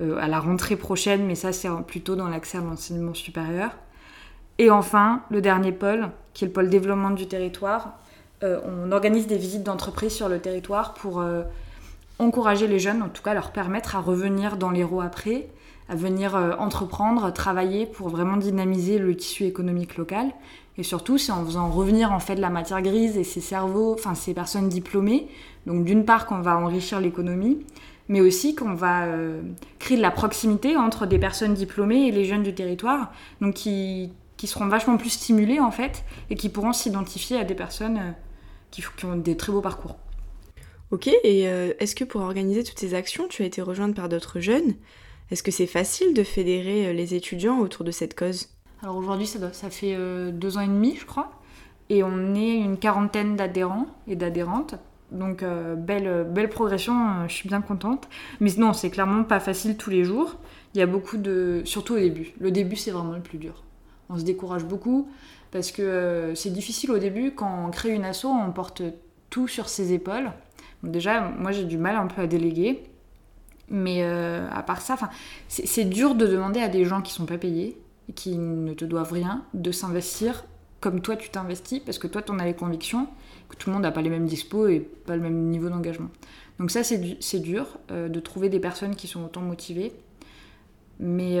euh, 0.00 0.16
à 0.20 0.28
la 0.28 0.38
rentrée 0.38 0.76
prochaine, 0.76 1.26
mais 1.26 1.34
ça 1.34 1.52
c'est 1.52 1.68
plutôt 1.86 2.14
dans 2.14 2.28
l'accès 2.28 2.58
à 2.58 2.60
l'enseignement 2.60 3.14
supérieur. 3.14 3.70
Et 4.58 4.70
enfin, 4.70 5.22
le 5.30 5.40
dernier 5.40 5.72
pôle, 5.72 6.10
qui 6.34 6.44
est 6.44 6.46
le 6.46 6.52
pôle 6.52 6.68
développement 6.68 7.10
du 7.10 7.26
territoire, 7.26 7.98
euh, 8.42 8.60
on 8.64 8.92
organise 8.92 9.26
des 9.26 9.36
visites 9.36 9.64
d'entreprise 9.64 10.12
sur 10.12 10.28
le 10.28 10.38
territoire 10.40 10.94
pour 10.94 11.20
euh, 11.20 11.42
encourager 12.18 12.66
les 12.66 12.78
jeunes, 12.78 13.02
en 13.02 13.08
tout 13.08 13.22
cas 13.22 13.34
leur 13.34 13.52
permettre 13.52 13.96
à 13.96 14.00
revenir 14.00 14.56
dans 14.56 14.70
l'Hérault 14.70 15.00
après, 15.00 15.48
à 15.88 15.94
venir 15.94 16.36
euh, 16.36 16.52
entreprendre, 16.58 17.32
travailler 17.32 17.86
pour 17.86 18.08
vraiment 18.08 18.36
dynamiser 18.36 18.98
le 18.98 19.16
tissu 19.16 19.44
économique 19.44 19.96
local. 19.96 20.30
Et 20.78 20.82
surtout, 20.82 21.18
c'est 21.18 21.32
en 21.32 21.44
faisant 21.44 21.68
revenir 21.70 22.12
en 22.12 22.20
fait 22.20 22.36
la 22.36 22.48
matière 22.48 22.80
grise 22.80 23.18
et 23.18 23.24
ces 23.24 23.40
cerveaux, 23.40 23.92
enfin 23.94 24.14
ces 24.14 24.32
personnes 24.32 24.68
diplômées. 24.68 25.28
Donc 25.66 25.84
d'une 25.84 26.04
part 26.04 26.26
qu'on 26.26 26.40
va 26.40 26.56
enrichir 26.56 27.00
l'économie, 27.00 27.58
mais 28.08 28.20
aussi 28.20 28.54
qu'on 28.54 28.74
va 28.74 29.06
créer 29.78 29.98
de 29.98 30.02
la 30.02 30.10
proximité 30.10 30.76
entre 30.76 31.04
des 31.06 31.18
personnes 31.18 31.52
diplômées 31.52 32.06
et 32.08 32.10
les 32.10 32.24
jeunes 32.24 32.42
du 32.42 32.54
territoire, 32.54 33.12
donc 33.42 33.54
qui, 33.54 34.12
qui 34.42 34.48
seront 34.48 34.66
vachement 34.66 34.96
plus 34.96 35.10
stimulés 35.10 35.60
en 35.60 35.70
fait 35.70 36.02
et 36.28 36.34
qui 36.34 36.48
pourront 36.48 36.72
s'identifier 36.72 37.38
à 37.38 37.44
des 37.44 37.54
personnes 37.54 38.14
qui, 38.72 38.82
ont 39.04 39.14
des 39.14 39.36
très 39.36 39.52
beaux 39.52 39.60
parcours. 39.60 39.96
Ok, 40.92 41.08
et 41.08 41.48
euh, 41.48 41.72
est-ce 41.80 41.94
que 41.94 42.04
pour 42.04 42.20
organiser 42.20 42.62
toutes 42.62 42.78
ces 42.78 42.92
actions, 42.92 43.26
tu 43.26 43.42
as 43.42 43.46
été 43.46 43.62
rejointe 43.62 43.96
par 43.96 44.10
d'autres 44.10 44.40
jeunes? 44.40 44.74
Est-ce 45.30 45.42
que 45.42 45.50
c'est 45.50 45.66
facile 45.66 46.12
de 46.12 46.22
fédérer 46.22 46.88
euh, 46.88 46.92
les 46.92 47.14
étudiants 47.14 47.58
autour 47.60 47.84
de 47.84 47.90
cette 47.90 48.14
cause? 48.14 48.50
Alors 48.82 48.96
aujourd'hui, 48.96 49.26
ça, 49.26 49.52
ça, 49.54 49.70
fait 49.70 49.96
deux 50.32 50.58
ans 50.58 50.60
et 50.60 50.66
demi, 50.66 50.96
je 51.00 51.06
crois, 51.06 51.32
et 51.88 52.02
on 52.02 52.34
est 52.34 52.56
une 52.56 52.76
quarantaine 52.76 53.36
d'adhérents 53.36 53.86
et 54.06 54.16
d'adhérentes. 54.16 54.74
Donc 55.12 55.44
belle, 55.44 56.26
belle 56.28 56.48
progression, 56.48 57.28
je 57.28 57.32
suis 57.32 57.48
bien 57.48 57.60
contente. 57.60 58.08
Mais 58.40 58.50
non, 58.58 58.72
c'est 58.72 58.90
clairement 58.90 59.22
pas 59.22 59.40
facile 59.40 59.76
tous 59.76 59.90
les 59.90 60.02
jours. 60.02 60.36
Il 60.74 60.78
y 60.78 60.82
a 60.82 60.86
beaucoup 60.86 61.16
de... 61.16 61.62
Surtout 61.64 61.94
au 61.94 61.98
début. 61.98 62.32
Le 62.40 62.50
début, 62.50 62.76
c'est 62.76 62.90
vraiment 62.90 63.12
le 63.12 63.20
plus 63.20 63.38
dur. 63.38 63.62
On 64.08 64.18
se 64.18 64.24
décourage 64.24 64.64
beaucoup 64.64 65.08
parce 65.52 65.70
que 65.70 65.82
euh, 65.82 66.34
c'est 66.34 66.52
difficile 66.52 66.90
au 66.90 66.98
début 66.98 67.32
quand 67.32 67.66
on 67.66 67.70
crée 67.70 67.90
une 67.90 68.04
asso, 68.04 68.24
on 68.24 68.50
porte 68.50 68.82
tout 69.30 69.46
sur 69.46 69.68
ses 69.68 69.92
épaules. 69.92 70.30
Déjà, 70.82 71.20
moi 71.20 71.52
j'ai 71.52 71.64
du 71.64 71.78
mal 71.78 71.96
un 71.96 72.06
peu 72.06 72.22
à 72.22 72.26
déléguer, 72.26 72.82
mais 73.68 74.02
euh, 74.02 74.48
à 74.50 74.62
part 74.62 74.80
ça, 74.80 74.96
c'est 75.48 75.84
dur 75.84 76.14
de 76.14 76.26
demander 76.26 76.60
à 76.60 76.68
des 76.68 76.84
gens 76.84 77.00
qui 77.00 77.12
sont 77.12 77.26
pas 77.26 77.38
payés, 77.38 77.78
qui 78.14 78.36
ne 78.36 78.74
te 78.74 78.84
doivent 78.84 79.12
rien, 79.12 79.44
de 79.54 79.70
s'investir 79.70 80.44
comme 80.80 81.00
toi 81.00 81.14
tu 81.14 81.30
t'investis, 81.30 81.78
parce 81.78 81.98
que 81.98 82.08
toi 82.08 82.22
tu 82.22 82.32
en 82.32 82.38
as 82.40 82.44
les 82.44 82.54
convictions, 82.54 83.06
que 83.48 83.56
tout 83.56 83.70
le 83.70 83.74
monde 83.74 83.82
n'a 83.82 83.92
pas 83.92 84.02
les 84.02 84.10
mêmes 84.10 84.26
dispos 84.26 84.66
et 84.66 84.80
pas 84.80 85.14
le 85.14 85.22
même 85.22 85.48
niveau 85.48 85.68
d'engagement. 85.68 86.10
Donc 86.58 86.70
ça 86.70 86.82
c'est 86.82 87.38
dur 87.38 87.78
euh, 87.90 88.08
de 88.08 88.20
trouver 88.20 88.48
des 88.48 88.60
personnes 88.60 88.96
qui 88.96 89.06
sont 89.06 89.24
autant 89.24 89.42
motivées. 89.42 89.92
Mais, 91.00 91.40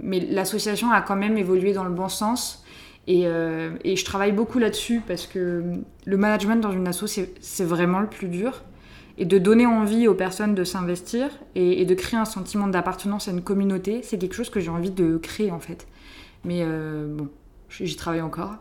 mais 0.00 0.18
l'association 0.18 0.90
a 0.90 1.00
quand 1.00 1.14
même 1.14 1.38
évolué 1.38 1.72
dans 1.72 1.84
le 1.84 1.94
bon 1.94 2.08
sens 2.08 2.63
euh, 3.08 3.70
et, 3.84 3.96
je 3.96 4.04
travaille 4.04 4.32
beaucoup 4.32 4.58
là-dessus 4.58 5.02
parce 5.06 5.26
que 5.26 5.62
le 6.04 6.16
management 6.16 6.56
dans 6.56 6.72
une 6.72 6.88
asso, 6.88 7.04
c'est 7.40 7.64
vraiment 7.64 8.00
le 8.00 8.06
plus 8.06 8.28
dur. 8.28 8.62
Et 9.16 9.24
de 9.24 9.38
donner 9.38 9.66
envie 9.66 10.08
aux 10.08 10.14
personnes 10.14 10.54
de 10.54 10.64
s'investir 10.64 11.30
et, 11.54 11.84
de 11.84 11.94
créer 11.94 12.18
un 12.18 12.24
sentiment 12.24 12.66
d'appartenance 12.66 13.28
à 13.28 13.30
une 13.30 13.42
communauté, 13.42 14.00
c'est 14.02 14.18
quelque 14.18 14.34
chose 14.34 14.50
que 14.50 14.58
j'ai 14.58 14.70
envie 14.70 14.90
de 14.90 15.18
créer 15.18 15.52
en 15.52 15.60
fait. 15.60 15.86
Mais 16.44 16.60
euh, 16.62 17.06
bon, 17.08 17.28
j'y 17.68 17.96
travaille 17.96 18.22
encore. 18.22 18.56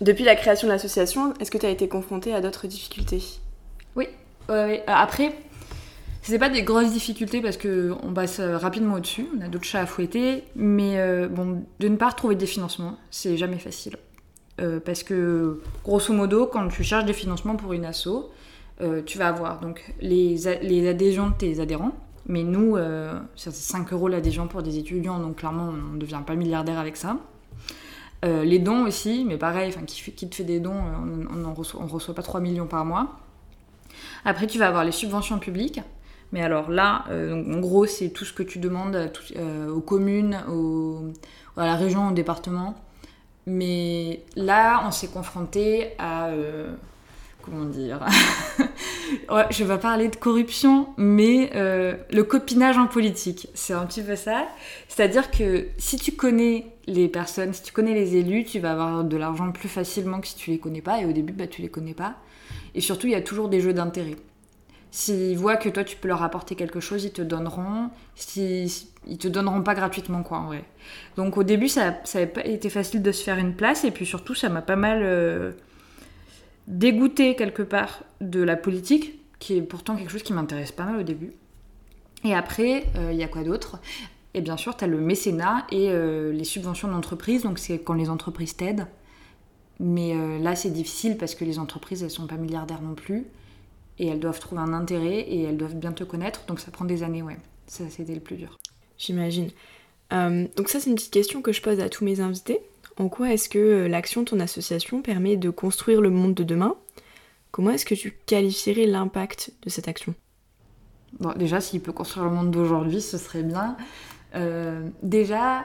Depuis 0.00 0.24
la 0.24 0.36
création 0.36 0.68
de 0.68 0.72
l'association, 0.72 1.34
est-ce 1.40 1.50
que 1.50 1.58
tu 1.58 1.66
as 1.66 1.70
été 1.70 1.88
confrontée 1.88 2.32
à 2.34 2.40
d'autres 2.40 2.66
difficultés? 2.66 3.22
Oui. 3.96 4.06
après, 4.86 5.32
c'est 6.26 6.38
pas 6.38 6.48
des 6.48 6.62
grosses 6.62 6.92
difficultés 6.92 7.40
parce 7.40 7.56
qu'on 7.56 8.12
passe 8.12 8.40
euh, 8.40 8.58
rapidement 8.58 8.94
au-dessus, 8.94 9.26
on 9.38 9.40
a 9.42 9.48
d'autres 9.48 9.64
chats 9.64 9.82
à 9.82 9.86
fouetter, 9.86 10.44
mais 10.56 10.98
euh, 10.98 11.28
bon, 11.28 11.64
d'une 11.78 11.98
part, 11.98 12.16
trouver 12.16 12.34
des 12.34 12.46
financements, 12.46 12.96
c'est 13.10 13.36
jamais 13.36 13.58
facile. 13.58 13.96
Euh, 14.60 14.80
parce 14.80 15.02
que, 15.02 15.60
grosso 15.84 16.12
modo, 16.12 16.46
quand 16.46 16.66
tu 16.68 16.82
cherches 16.82 17.04
des 17.04 17.12
financements 17.12 17.56
pour 17.56 17.72
une 17.72 17.84
asso, 17.84 18.30
tu 19.06 19.16
vas 19.16 19.28
avoir 19.28 19.60
donc 19.60 19.94
les, 20.02 20.36
les, 20.60 20.86
adhésions 20.86 21.30
de 21.30 21.34
tes 21.34 21.60
adhérents, 21.60 21.92
mais 22.26 22.42
nous, 22.42 22.76
c'est 23.34 23.50
5 23.50 23.90
euros 23.94 24.08
l'adhésion 24.08 24.48
pour 24.48 24.62
des 24.62 24.76
étudiants, 24.76 25.18
donc 25.18 25.36
clairement, 25.36 25.70
on 25.70 25.94
ne 25.94 25.98
devient 25.98 26.20
pas 26.26 26.34
milliardaire 26.34 26.78
avec 26.78 26.98
ça. 26.98 27.16
les 28.22 28.58
dons 28.58 28.84
aussi, 28.84 29.24
mais 29.26 29.38
pareil, 29.38 29.72
qui, 29.86 30.28
te 30.28 30.34
fait 30.34 30.44
des 30.44 30.60
dons, 30.60 30.78
on 31.30 31.36
ne 31.36 31.54
reçoit, 31.54 31.80
on 31.82 31.86
reçoit 31.86 32.14
pas 32.14 32.20
3 32.22 32.40
millions 32.40 32.66
par 32.66 32.84
mois. 32.84 33.18
Après, 34.26 34.46
tu 34.46 34.58
vas 34.58 34.68
avoir 34.68 34.84
les 34.84 34.92
subventions 34.92 35.38
publiques. 35.38 35.80
Mais 36.32 36.42
alors 36.42 36.70
là, 36.70 37.04
euh, 37.10 37.42
en 37.54 37.60
gros, 37.60 37.86
c'est 37.86 38.08
tout 38.10 38.24
ce 38.24 38.32
que 38.32 38.42
tu 38.42 38.58
demandes 38.58 39.10
euh, 39.36 39.70
aux 39.70 39.80
communes, 39.80 40.38
à 41.56 41.64
la 41.64 41.76
région, 41.76 42.08
au 42.08 42.12
département. 42.12 42.74
Mais 43.46 44.24
là, 44.34 44.82
on 44.86 44.90
s'est 44.90 45.08
confronté 45.08 45.92
à. 45.98 46.28
Euh, 46.28 46.74
comment 47.42 47.64
dire 47.64 48.00
ouais, 49.30 49.46
Je 49.50 49.62
vais 49.62 49.78
parler 49.78 50.08
de 50.08 50.16
corruption, 50.16 50.88
mais 50.96 51.50
le 51.54 52.22
copinage 52.22 52.76
en 52.76 52.88
politique. 52.88 53.48
C'est 53.54 53.72
un 53.72 53.86
petit 53.86 54.02
peu 54.02 54.16
ça. 54.16 54.48
C'est-à-dire 54.88 55.30
que 55.30 55.68
si 55.78 55.96
tu 55.96 56.12
connais 56.12 56.66
les 56.88 57.06
personnes, 57.08 57.52
si 57.52 57.62
tu 57.62 57.72
connais 57.72 57.94
les 57.94 58.16
élus, 58.16 58.44
tu 58.44 58.58
vas 58.58 58.72
avoir 58.72 59.04
de 59.04 59.16
l'argent 59.16 59.52
plus 59.52 59.68
facilement 59.68 60.20
que 60.20 60.26
si 60.26 60.36
tu 60.36 60.50
les 60.50 60.58
connais 60.58 60.82
pas. 60.82 61.00
Et 61.00 61.06
au 61.06 61.12
début, 61.12 61.32
bah, 61.32 61.46
tu 61.46 61.62
les 61.62 61.68
connais 61.68 61.94
pas. 61.94 62.16
Et 62.74 62.80
surtout, 62.80 63.06
il 63.06 63.12
y 63.12 63.16
a 63.16 63.22
toujours 63.22 63.48
des 63.48 63.60
jeux 63.60 63.72
d'intérêt. 63.72 64.16
S'ils 64.90 65.36
voient 65.36 65.56
que 65.56 65.68
toi 65.68 65.84
tu 65.84 65.96
peux 65.96 66.08
leur 66.08 66.22
apporter 66.22 66.54
quelque 66.54 66.80
chose, 66.80 67.04
ils 67.04 67.12
te 67.12 67.22
donneront. 67.22 67.90
Si, 68.14 68.88
ils 69.06 69.18
te 69.18 69.28
donneront 69.28 69.62
pas 69.62 69.74
gratuitement 69.74 70.22
quoi 70.22 70.38
en 70.38 70.46
vrai. 70.46 70.64
Donc 71.16 71.36
au 71.36 71.42
début 71.42 71.68
ça, 71.68 71.96
ça 72.04 72.24
pas 72.26 72.44
été 72.46 72.70
facile 72.70 73.02
de 73.02 73.12
se 73.12 73.22
faire 73.22 73.38
une 73.38 73.54
place 73.54 73.84
et 73.84 73.90
puis 73.90 74.06
surtout 74.06 74.34
ça 74.34 74.48
m'a 74.48 74.62
pas 74.62 74.76
mal 74.76 75.00
euh, 75.02 75.52
dégoûté 76.66 77.36
quelque 77.36 77.62
part 77.62 78.04
de 78.20 78.42
la 78.42 78.56
politique 78.56 79.20
qui 79.38 79.56
est 79.56 79.62
pourtant 79.62 79.96
quelque 79.96 80.10
chose 80.10 80.22
qui 80.22 80.32
m'intéresse 80.32 80.72
pas 80.72 80.84
mal 80.84 80.96
au 80.96 81.02
début. 81.02 81.32
Et 82.24 82.34
après 82.34 82.86
euh, 82.96 83.12
il 83.12 83.18
y 83.18 83.22
a 83.22 83.28
quoi 83.28 83.42
d'autre? 83.42 83.78
Et 84.34 84.40
bien 84.40 84.56
sûr 84.56 84.76
tu 84.76 84.84
as 84.84 84.88
le 84.88 84.98
mécénat 84.98 85.66
et 85.70 85.90
euh, 85.90 86.32
les 86.32 86.44
subventions 86.44 86.88
d'entreprise 86.88 87.42
donc 87.42 87.58
c'est 87.58 87.78
quand 87.78 87.94
les 87.94 88.08
entreprises 88.08 88.56
t'aident. 88.56 88.86
Mais 89.78 90.14
là 90.40 90.56
c'est 90.56 90.70
difficile 90.70 91.18
parce 91.18 91.34
que 91.34 91.44
les 91.44 91.58
entreprises 91.58 92.02
elles 92.02 92.10
sont 92.10 92.26
pas 92.26 92.36
milliardaires 92.36 92.80
non 92.80 92.94
plus 92.94 93.26
et 93.98 94.06
elles 94.08 94.20
doivent 94.20 94.40
trouver 94.40 94.60
un 94.60 94.72
intérêt 94.72 95.20
et 95.20 95.42
elles 95.42 95.56
doivent 95.56 95.76
bien 95.76 95.92
te 95.92 96.04
connaître. 96.04 96.44
Donc 96.46 96.60
ça 96.60 96.70
prend 96.70 96.84
des 96.84 97.02
années, 97.02 97.22
ouais. 97.22 97.36
Ça, 97.66 97.84
c'était 97.90 98.14
le 98.14 98.20
plus 98.20 98.36
dur. 98.36 98.58
J'imagine. 98.98 99.50
Euh, 100.12 100.46
donc 100.56 100.68
ça, 100.68 100.80
c'est 100.80 100.90
une 100.90 100.96
petite 100.96 101.12
question 101.12 101.42
que 101.42 101.52
je 101.52 101.62
pose 101.62 101.80
à 101.80 101.88
tous 101.88 102.04
mes 102.04 102.20
invités. 102.20 102.60
En 102.98 103.08
quoi 103.08 103.32
est-ce 103.32 103.48
que 103.48 103.58
euh, 103.58 103.88
l'action 103.88 104.22
de 104.22 104.26
ton 104.26 104.40
association 104.40 105.02
permet 105.02 105.36
de 105.36 105.50
construire 105.50 106.00
le 106.00 106.10
monde 106.10 106.34
de 106.34 106.44
demain? 106.44 106.76
Comment 107.50 107.70
est-ce 107.70 107.86
que 107.86 107.94
tu 107.94 108.16
qualifierais 108.26 108.86
l'impact 108.86 109.52
de 109.62 109.70
cette 109.70 109.88
action? 109.88 110.14
Bon, 111.18 111.32
déjà, 111.36 111.60
s'il 111.60 111.80
peut 111.80 111.92
construire 111.92 112.26
le 112.26 112.32
monde 112.32 112.50
d'aujourd'hui, 112.50 113.00
ce 113.00 113.18
serait 113.18 113.42
bien. 113.42 113.76
Euh, 114.34 114.88
déjà, 115.02 115.64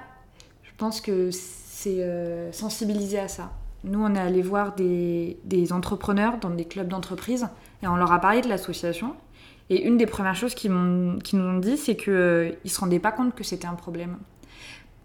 je 0.64 0.72
pense 0.78 1.02
que 1.02 1.30
c'est 1.32 2.52
sensibiliser 2.54 3.20
à 3.20 3.28
ça. 3.28 3.52
Nous, 3.84 4.00
on 4.00 4.14
est 4.14 4.20
allé 4.20 4.42
voir 4.42 4.76
des, 4.76 5.38
entrepreneurs 5.72 6.38
dans 6.38 6.52
des 6.52 6.66
clubs 6.66 6.88
d'entreprise 6.88 7.48
et 7.82 7.88
on 7.88 7.96
leur 7.96 8.12
a 8.12 8.20
parlé 8.20 8.42
de 8.42 8.48
l'association. 8.48 9.16
Et 9.70 9.88
une 9.88 9.98
des 9.98 10.06
premières 10.06 10.36
choses 10.36 10.54
qu'ils 10.54 10.72
nous 10.72 11.20
ont 11.34 11.60
dit, 11.60 11.78
c'est 11.78 11.96
qu'ils 11.96 12.14
euh, 12.14 12.52
ne 12.64 12.70
se 12.70 12.80
rendaient 12.80 13.00
pas 13.00 13.12
compte 13.12 13.34
que 13.34 13.44
c'était 13.44 13.68
un 13.68 13.76
problème. 13.76 14.18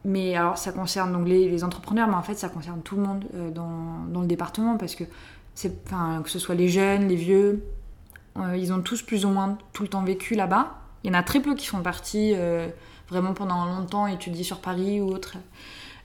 Mais 0.05 0.37
alors, 0.37 0.59
ça 0.59 0.73
concerne 0.73 1.13
donc 1.13 1.27
les, 1.27 1.65
entrepreneurs, 1.65 2.09
mais 2.09 2.15
en 2.15 2.23
fait, 2.23 2.35
ça 2.35 2.49
concerne 2.49 2.83
tout 2.83 2.97
le 2.97 3.03
monde 3.03 3.25
euh, 3.35 3.51
dans, 3.51 4.21
le 4.21 4.27
département, 4.27 4.77
parce 4.77 4.95
que, 4.95 5.05
que 5.05 6.31
ce 6.31 6.39
soit 6.39 6.55
les 6.55 6.69
jeunes, 6.69 7.09
les 7.09 7.17
vieux, 7.17 7.65
euh, 8.39 8.57
ils 8.57 8.73
ont 8.73 8.81
tous 8.81 9.03
plus 9.03 9.25
ou 9.25 9.31
moins 9.31 9.57
tout 9.73 9.85
le 9.85 9.89
temps 9.89 10.03
vécu 10.03 10.35
là-bas. 10.35 10.75
Il 11.03 11.13
y 11.13 11.17
en 11.17 11.19
a 11.19 11.23
très 11.23 11.41
peu 11.41 11.55
qui 11.55 11.67
sont 11.67 11.83
partis 11.83 12.35
vraiment 13.09 13.33
pendant 13.33 13.65
longtemps 13.67 14.09
étudier 14.09 14.43
sur 14.43 14.59
Paris 14.59 15.01
ou 15.01 15.09
autre. 15.09 15.37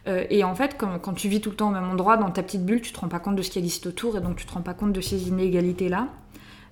Et 0.08 0.44
en 0.44 0.56
fait, 0.56 0.78
quand, 0.78 0.98
quand, 1.00 1.14
tu 1.14 1.28
vis 1.30 1.42
tout 1.42 1.52
le 1.52 1.56
temps 1.56 1.70
au 1.70 1.74
même 1.74 1.90
endroit, 1.90 2.18
dans 2.18 2.32
ta 2.32 2.42
petite 2.42 2.66
bulle, 2.66 2.82
tu 2.82 2.92
te 2.92 3.00
rends 3.00 3.08
pas 3.08 3.20
compte 3.20 3.36
de 3.36 3.42
ce 3.42 3.52
qui 3.52 3.60
existe 3.60 3.86
autour, 3.86 4.18
et 4.18 4.22
donc 4.22 4.36
tu 4.36 4.46
te 4.46 4.54
rends 4.54 4.62
pas 4.62 4.74
compte 4.74 4.94
de 4.94 5.02
ces 5.02 5.28
inégalités-là. 5.28 6.08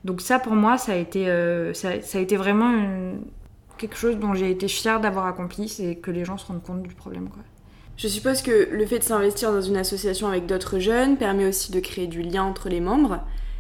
Donc 0.04 0.22
ça, 0.22 0.40
pour 0.40 0.54
moi, 0.54 0.78
ça 0.78 0.94
a 0.94 0.96
été, 0.96 1.28
euh, 1.28 1.74
ça, 1.74 1.90
a 1.90 2.20
été 2.20 2.38
vraiment 2.38 2.74
quelque 3.78 3.98
chose 3.98 4.18
dont 4.18 4.34
j'ai 4.34 4.50
été 4.52 4.68
fière 4.68 5.00
d'avoir 5.00 5.26
accompli, 5.26 5.68
c'est 5.68 5.96
que 5.96 6.12
les 6.12 6.26
gens 6.26 6.38
se 6.38 6.46
rendent 6.46 6.64
compte 6.64 6.84
du 6.84 6.96
problème. 6.96 7.30
Quoi. 7.30 7.44
Je 7.98 8.08
suppose 8.08 8.42
que 8.42 8.70
le 8.72 8.86
fait 8.86 9.00
de 9.00 9.04
s'investir 9.04 9.52
dans 9.52 9.62
une 9.62 9.78
association 9.78 10.28
avec 10.28 10.46
d'autres 10.46 10.80
jeunes 10.80 11.18
permet 11.18 11.46
aussi 11.46 11.72
de 11.72 11.80
créer 11.80 12.08
du 12.08 12.22
lien 12.22 12.44
entre 12.44 12.70
les 12.70 12.80
membres. 12.80 13.20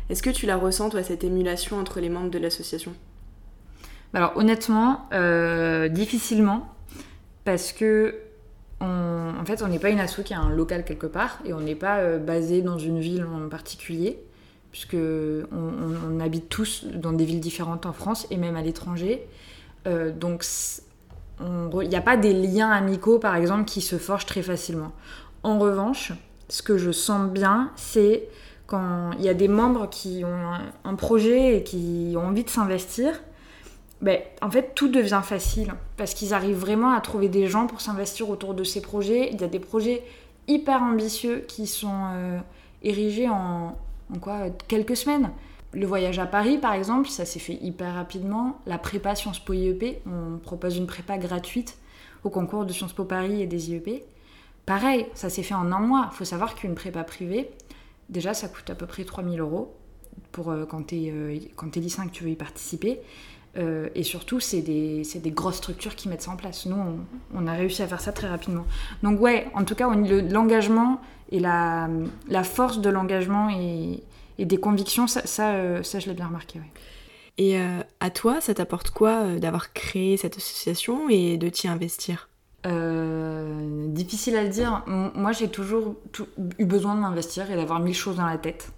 Est-ce 0.09 0.23
que 0.23 0.29
tu 0.29 0.45
la 0.45 0.55
ressens, 0.55 0.89
toi, 0.89 1.03
cette 1.03 1.23
émulation 1.23 1.77
entre 1.77 1.99
les 1.99 2.09
membres 2.09 2.31
de 2.31 2.39
l'association? 2.39 2.93
Alors 4.13 4.35
honnêtement, 4.37 5.07
euh, 5.13 5.87
difficilement, 5.87 6.73
parce 7.43 7.73
que 7.73 8.15
en 8.81 9.45
fait, 9.45 9.61
on 9.61 9.67
n'est 9.67 9.79
pas 9.79 9.89
une 9.89 9.99
asso 9.99 10.21
qui 10.23 10.33
a 10.33 10.39
un 10.39 10.49
local 10.49 10.85
quelque 10.85 11.07
part 11.07 11.39
et 11.45 11.53
on 11.53 11.59
n'est 11.59 11.75
pas 11.75 11.97
euh, 11.97 12.17
basé 12.17 12.61
dans 12.61 12.77
une 12.77 12.99
ville 12.99 13.25
en 13.25 13.49
particulier 13.49 14.19
puisque 14.71 14.95
on, 14.95 16.19
habite 16.19 16.49
tous 16.49 16.85
dans 16.93 17.11
des 17.11 17.25
villes 17.25 17.39
différentes 17.39 17.85
en 17.85 17.93
France 17.93 18.27
et 18.29 18.37
même 18.37 18.55
à 18.55 18.61
l'étranger. 18.61 19.25
Euh, 19.87 20.11
donc 20.11 20.45
il 21.41 21.89
n'y 21.89 21.95
a 21.95 22.01
pas 22.01 22.17
des 22.17 22.33
liens 22.33 22.69
amicaux, 22.69 23.17
par 23.17 23.35
exemple, 23.35 23.65
qui 23.65 23.81
se 23.81 23.97
forgent 23.97 24.25
très 24.25 24.41
facilement. 24.41 24.91
En 25.43 25.57
revanche, 25.57 26.11
ce 26.49 26.61
que 26.61 26.77
je 26.77 26.91
sens 26.91 27.31
bien, 27.31 27.71
c'est 27.75 28.27
quand 28.67 29.11
il 29.17 29.23
y 29.23 29.29
a 29.29 29.33
des 29.33 29.47
membres 29.47 29.89
qui 29.89 30.23
ont 30.25 30.53
un, 30.83 30.95
projet 30.95 31.57
et 31.57 31.63
qui 31.63 32.13
ont 32.17 32.27
envie 32.27 32.43
de 32.43 32.49
s'investir, 32.49 33.13
ben, 34.01 34.21
en 34.41 34.49
fait, 34.49 34.73
tout 34.75 34.87
devient 34.87 35.21
facile 35.23 35.73
parce 35.97 36.13
qu'ils 36.13 36.33
arrivent 36.33 36.57
vraiment 36.57 36.91
à 36.93 37.01
trouver 37.01 37.27
des 37.27 37.47
gens 37.47 37.67
pour 37.67 37.81
s'investir 37.81 38.29
autour 38.29 38.53
de 38.53 38.63
ces 38.63 38.81
projets. 38.81 39.29
Il 39.31 39.41
y 39.41 39.43
a 39.43 39.47
des 39.47 39.59
projets 39.59 40.03
hyper 40.47 40.81
ambitieux 40.81 41.43
qui 41.47 41.67
sont 41.67 42.07
euh, 42.13 42.39
érigés 42.81 43.27
en, 43.29 43.77
quoi 44.21 44.49
quelques 44.67 44.95
semaines. 44.95 45.31
Le 45.73 45.85
voyage 45.85 46.17
à 46.17 46.25
Paris, 46.25 46.57
par 46.57 46.73
exemple, 46.73 47.09
ça 47.09 47.25
s'est 47.25 47.39
fait 47.39 47.59
hyper 47.61 47.93
rapidement. 47.93 48.59
La 48.65 48.77
prépa 48.77 49.15
Sciences 49.15 49.39
Po 49.39 49.53
IEP, 49.53 50.01
on 50.07 50.37
propose 50.37 50.77
une 50.77 50.87
prépa 50.87 51.17
gratuite 51.17 51.77
au 52.23 52.29
concours 52.29 52.65
de 52.65 52.73
Sciences 52.73 52.93
Po 52.93 53.03
Paris 53.03 53.41
et 53.41 53.47
des 53.47 53.69
IEP. 53.69 54.03
Pareil, 54.65 55.07
ça 55.13 55.29
s'est 55.29 55.43
fait 55.43 55.53
en 55.53 55.71
un 55.71 55.79
mois. 55.79 56.09
Il 56.13 56.15
faut 56.15 56.25
savoir 56.25 56.55
qu'une 56.55 56.73
prépa 56.73 57.03
privée, 57.03 57.51
déjà 58.07 58.33
ça 58.33 58.47
coûte 58.47 58.69
à 58.69 58.75
peu 58.75 58.85
près 58.85 59.03
3000 59.03 59.41
euros 59.41 59.75
pour 60.31 60.53
quand 60.69 60.87
tu 60.87 60.95
es, 60.95 61.51
quand 61.55 61.75
es 61.75 61.81
que 61.81 62.09
tu 62.11 62.23
veux 62.23 62.29
y 62.31 62.35
participer. 62.35 63.01
Et 63.55 64.03
surtout, 64.03 64.39
c'est 64.39 64.61
des, 64.61 65.03
des, 65.15 65.31
grosses 65.31 65.57
structures 65.57 65.95
qui 65.95 66.07
mettent 66.07 66.21
ça 66.21 66.31
en 66.31 66.37
place. 66.37 66.65
Nous, 66.65 66.77
on, 67.33 67.47
a 67.47 67.53
réussi 67.53 67.81
à 67.81 67.87
faire 67.87 67.99
ça 67.99 68.11
très 68.13 68.27
rapidement. 68.27 68.65
Donc 69.03 69.19
ouais, 69.19 69.47
en 69.53 69.65
tout 69.65 69.75
cas, 69.75 69.89
l'engagement 69.89 71.01
et 71.31 71.39
la, 71.39 71.89
la, 72.29 72.43
force 72.43 72.79
de 72.79 72.89
l'engagement 72.89 73.49
et, 73.49 74.01
et, 74.37 74.45
des 74.45 74.57
convictions, 74.57 75.07
ça, 75.07 75.25
ça, 75.25 75.83
ça 75.83 75.99
je 75.99 76.07
l'ai 76.07 76.13
bien 76.13 76.27
remarqué. 76.27 76.59
Ouais. 76.59 76.71
Et 77.39 77.57
euh, 77.57 77.79
à 78.01 78.09
toi, 78.09 78.41
ça 78.41 78.53
t'apporte 78.53 78.89
quoi 78.89 79.21
euh, 79.21 79.39
d'avoir 79.39 79.71
créé 79.71 80.17
cette 80.17 80.35
association 80.35 81.07
et 81.07 81.37
de 81.37 81.47
t'y 81.47 81.69
investir? 81.69 82.27
Euh, 82.65 83.87
Difficile 83.87 84.35
à 84.35 84.43
le 84.43 84.49
dire. 84.49 84.83
Moi, 84.87 85.31
j'ai 85.31 85.47
toujours 85.47 85.95
eu 86.57 86.65
besoin 86.65 86.95
de 86.95 86.99
m'investir 86.99 87.49
et 87.49 87.55
d'avoir 87.55 87.79
mille 87.79 87.95
choses 87.95 88.17
dans 88.17 88.25
la 88.25 88.37
tête. 88.37 88.73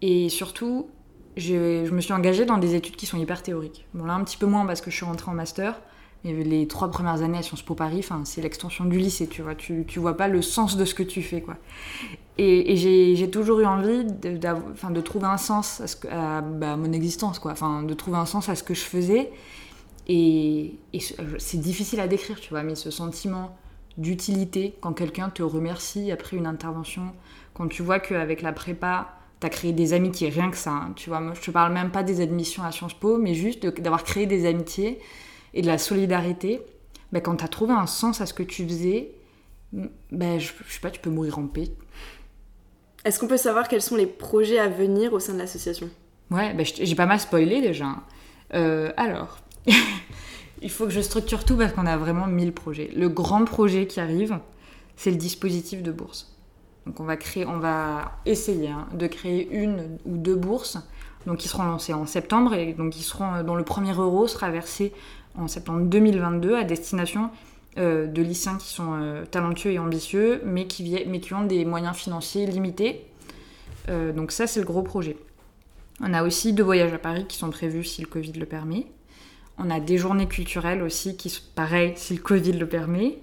Et 0.00 0.30
surtout, 0.30 0.88
je 1.36 1.90
me 1.90 2.00
suis 2.00 2.12
engagée 2.12 2.44
dans 2.44 2.58
des 2.58 2.74
études 2.74 2.96
qui 2.96 3.06
sont 3.06 3.18
hyper 3.18 3.42
théoriques. 3.42 3.86
Bon, 3.94 4.04
là, 4.04 4.14
un 4.14 4.24
petit 4.24 4.36
peu 4.36 4.46
moins 4.46 4.66
parce 4.66 4.80
que 4.80 4.90
je 4.90 4.96
suis 4.96 5.06
rentrée 5.06 5.30
en 5.30 5.34
master. 5.34 5.80
Mais 6.24 6.32
les 6.32 6.66
trois 6.68 6.90
premières 6.90 7.22
années 7.22 7.38
à 7.38 7.42
Sciences 7.42 7.62
Po 7.62 7.74
Paris, 7.74 8.06
c'est 8.24 8.42
l'extension 8.42 8.84
du 8.84 8.98
lycée, 8.98 9.26
tu 9.26 9.40
vois. 9.40 9.54
Tu, 9.54 9.84
tu 9.86 9.98
vois 10.00 10.16
pas 10.16 10.28
le 10.28 10.42
sens 10.42 10.76
de 10.76 10.84
ce 10.84 10.94
que 10.94 11.02
tu 11.02 11.22
fais, 11.22 11.40
quoi. 11.40 11.56
Et, 12.36 12.76
j'ai 12.76 13.30
toujours 13.30 13.60
eu 13.60 13.66
envie 13.66 14.04
de, 14.04 14.36
de, 14.36 15.00
trouver 15.00 15.26
un 15.26 15.36
sens 15.36 15.80
à, 15.80 15.86
ce 15.86 15.96
à 16.08 16.40
bah, 16.40 16.76
mon 16.76 16.92
existence, 16.92 17.38
quoi. 17.38 17.52
Enfin, 17.52 17.82
de 17.82 17.94
trouver 17.94 18.18
un 18.18 18.26
sens 18.26 18.48
à 18.48 18.54
ce 18.54 18.62
que 18.62 18.74
je 18.74 18.82
faisais. 18.82 19.30
Et, 20.08 20.74
c'est 21.38 21.60
difficile 21.60 22.00
à 22.00 22.08
décrire, 22.08 22.38
tu 22.40 22.50
vois, 22.50 22.62
mais 22.62 22.74
ce 22.74 22.90
sentiment 22.90 23.56
d'utilité, 23.96 24.74
quand 24.80 24.92
quelqu'un 24.92 25.30
te 25.30 25.42
remercie 25.42 26.10
après 26.12 26.36
une 26.36 26.46
intervention, 26.46 27.12
quand 27.54 27.68
tu 27.68 27.82
vois 27.82 27.98
qu'avec 27.98 28.42
la 28.42 28.52
prépa, 28.52 29.19
tu 29.40 29.46
as 29.46 29.50
créé 29.50 29.72
des 29.72 29.92
amitiés, 29.92 30.28
rien 30.28 30.50
que 30.50 30.56
ça, 30.56 30.70
hein, 30.70 30.92
tu 30.96 31.08
vois, 31.08 31.20
moi 31.20 31.32
je 31.34 31.40
te 31.40 31.50
parle 31.50 31.72
même 31.72 31.90
pas 31.90 32.02
des 32.02 32.20
admissions 32.20 32.62
à 32.62 32.72
Sciences 32.72 32.94
Po, 32.94 33.18
mais 33.18 33.34
juste 33.34 33.66
d'avoir 33.80 34.04
créé 34.04 34.26
des 34.26 34.46
amitiés 34.46 35.00
et 35.54 35.62
de 35.62 35.66
la 35.66 35.78
solidarité, 35.78 36.60
bah, 37.12 37.20
quand 37.20 37.36
tu 37.36 37.44
as 37.44 37.48
trouvé 37.48 37.72
un 37.72 37.86
sens 37.86 38.20
à 38.20 38.26
ce 38.26 38.34
que 38.34 38.42
tu 38.42 38.64
faisais, 38.64 39.12
bah, 39.72 40.38
je, 40.38 40.52
je 40.66 40.72
sais 40.72 40.80
pas, 40.80 40.90
tu 40.90 41.00
peux 41.00 41.10
mourir 41.10 41.38
en 41.38 41.46
paix. 41.46 41.70
Est-ce 43.04 43.18
qu'on 43.18 43.28
peut 43.28 43.36
savoir 43.36 43.68
quels 43.68 43.82
sont 43.82 43.96
les 43.96 44.06
projets 44.06 44.58
à 44.58 44.68
venir 44.68 45.12
au 45.12 45.20
sein 45.20 45.32
de 45.32 45.38
l'association? 45.38 45.88
Ouais, 46.30 46.54
bah, 46.54 46.62
j'ai 46.64 46.94
pas 46.94 47.06
mal 47.06 47.18
spoilé 47.18 47.60
déjà. 47.60 47.86
Euh, 48.54 48.92
alors, 48.96 49.38
il 50.62 50.70
faut 50.70 50.84
que 50.84 50.92
je 50.92 51.00
structure 51.00 51.44
tout 51.44 51.56
parce 51.56 51.72
qu'on 51.72 51.86
a 51.86 51.96
vraiment 51.96 52.26
mille 52.26 52.52
projets. 52.52 52.90
Le 52.94 53.08
grand 53.08 53.44
projet 53.44 53.86
qui 53.86 54.00
arrive, 54.00 54.38
c'est 54.96 55.10
le 55.10 55.16
dispositif 55.16 55.82
de 55.82 55.92
bourse. 55.92 56.29
Donc 56.86 57.00
on 57.00 57.04
va 57.04 58.12
essayer 58.26 58.68
hein, 58.68 58.88
de 58.94 59.06
créer 59.06 59.48
une 59.50 59.98
ou 60.06 60.16
deux 60.16 60.36
bourses, 60.36 60.78
qui 61.38 61.48
seront 61.48 61.64
lancées 61.64 61.92
en 61.92 62.06
septembre 62.06 62.54
et 62.54 62.72
donc 62.72 62.94
seront 62.94 63.42
dont 63.42 63.54
le 63.54 63.64
premier 63.64 63.92
euro 63.92 64.26
sera 64.26 64.50
versé 64.50 64.92
en 65.36 65.48
septembre 65.48 65.82
2022 65.82 66.56
à 66.56 66.64
destination 66.64 67.30
euh, 67.78 68.06
de 68.06 68.20
lycéens 68.20 68.56
qui 68.56 68.68
sont 68.68 68.98
euh, 69.00 69.24
talentueux 69.24 69.72
et 69.72 69.78
ambitieux, 69.78 70.42
mais 70.44 70.66
qui, 70.66 71.04
ont 71.32 71.44
des 71.44 71.64
moyens 71.64 71.94
financiers 71.94 72.46
limités. 72.46 73.06
Euh, 73.88 74.12
donc 74.12 74.32
ça, 74.32 74.48
c'est 74.48 74.58
le 74.58 74.66
gros 74.66 74.82
projet. 74.82 75.16
On 76.00 76.12
a 76.12 76.24
aussi 76.24 76.52
deux 76.52 76.64
voyages 76.64 76.92
à 76.92 76.98
Paris 76.98 77.26
qui 77.28 77.36
sont 77.36 77.50
prévus 77.50 77.84
si 77.84 78.00
le 78.00 78.08
Covid 78.08 78.32
le 78.32 78.46
permet. 78.46 78.86
On 79.56 79.70
a 79.70 79.78
des 79.78 79.98
journées 79.98 80.26
culturelles 80.26 80.82
aussi 80.82 81.16
qui 81.16 81.30
sont 81.30 81.42
pareilles 81.54 81.92
si 81.94 82.14
le 82.14 82.20
Covid 82.20 82.54
le 82.54 82.66
permet. 82.66 83.18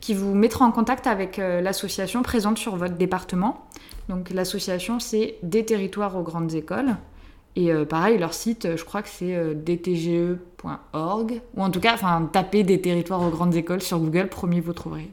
qui 0.00 0.14
vous 0.14 0.34
mettra 0.34 0.64
en 0.64 0.72
contact 0.72 1.06
avec 1.06 1.38
euh, 1.38 1.60
l'association 1.60 2.22
présente 2.22 2.58
sur 2.58 2.76
votre 2.76 2.94
département. 2.94 3.66
Donc 4.08 4.30
l'association 4.30 4.98
c'est 4.98 5.36
Des 5.42 5.64
territoires 5.64 6.16
aux 6.16 6.22
grandes 6.22 6.54
écoles. 6.54 6.96
Et 7.56 7.72
euh, 7.72 7.84
pareil, 7.84 8.18
leur 8.18 8.34
site, 8.34 8.76
je 8.76 8.84
crois 8.84 9.02
que 9.02 9.08
c'est 9.08 9.54
dtge.org. 9.54 11.40
Ou 11.56 11.62
en 11.62 11.70
tout 11.70 11.80
cas, 11.80 11.96
tapez 12.32 12.62
des 12.62 12.80
territoires 12.80 13.22
aux 13.22 13.30
grandes 13.30 13.54
écoles 13.54 13.82
sur 13.82 13.98
Google, 13.98 14.28
promis, 14.28 14.60
vous 14.60 14.72
trouverez. 14.72 15.10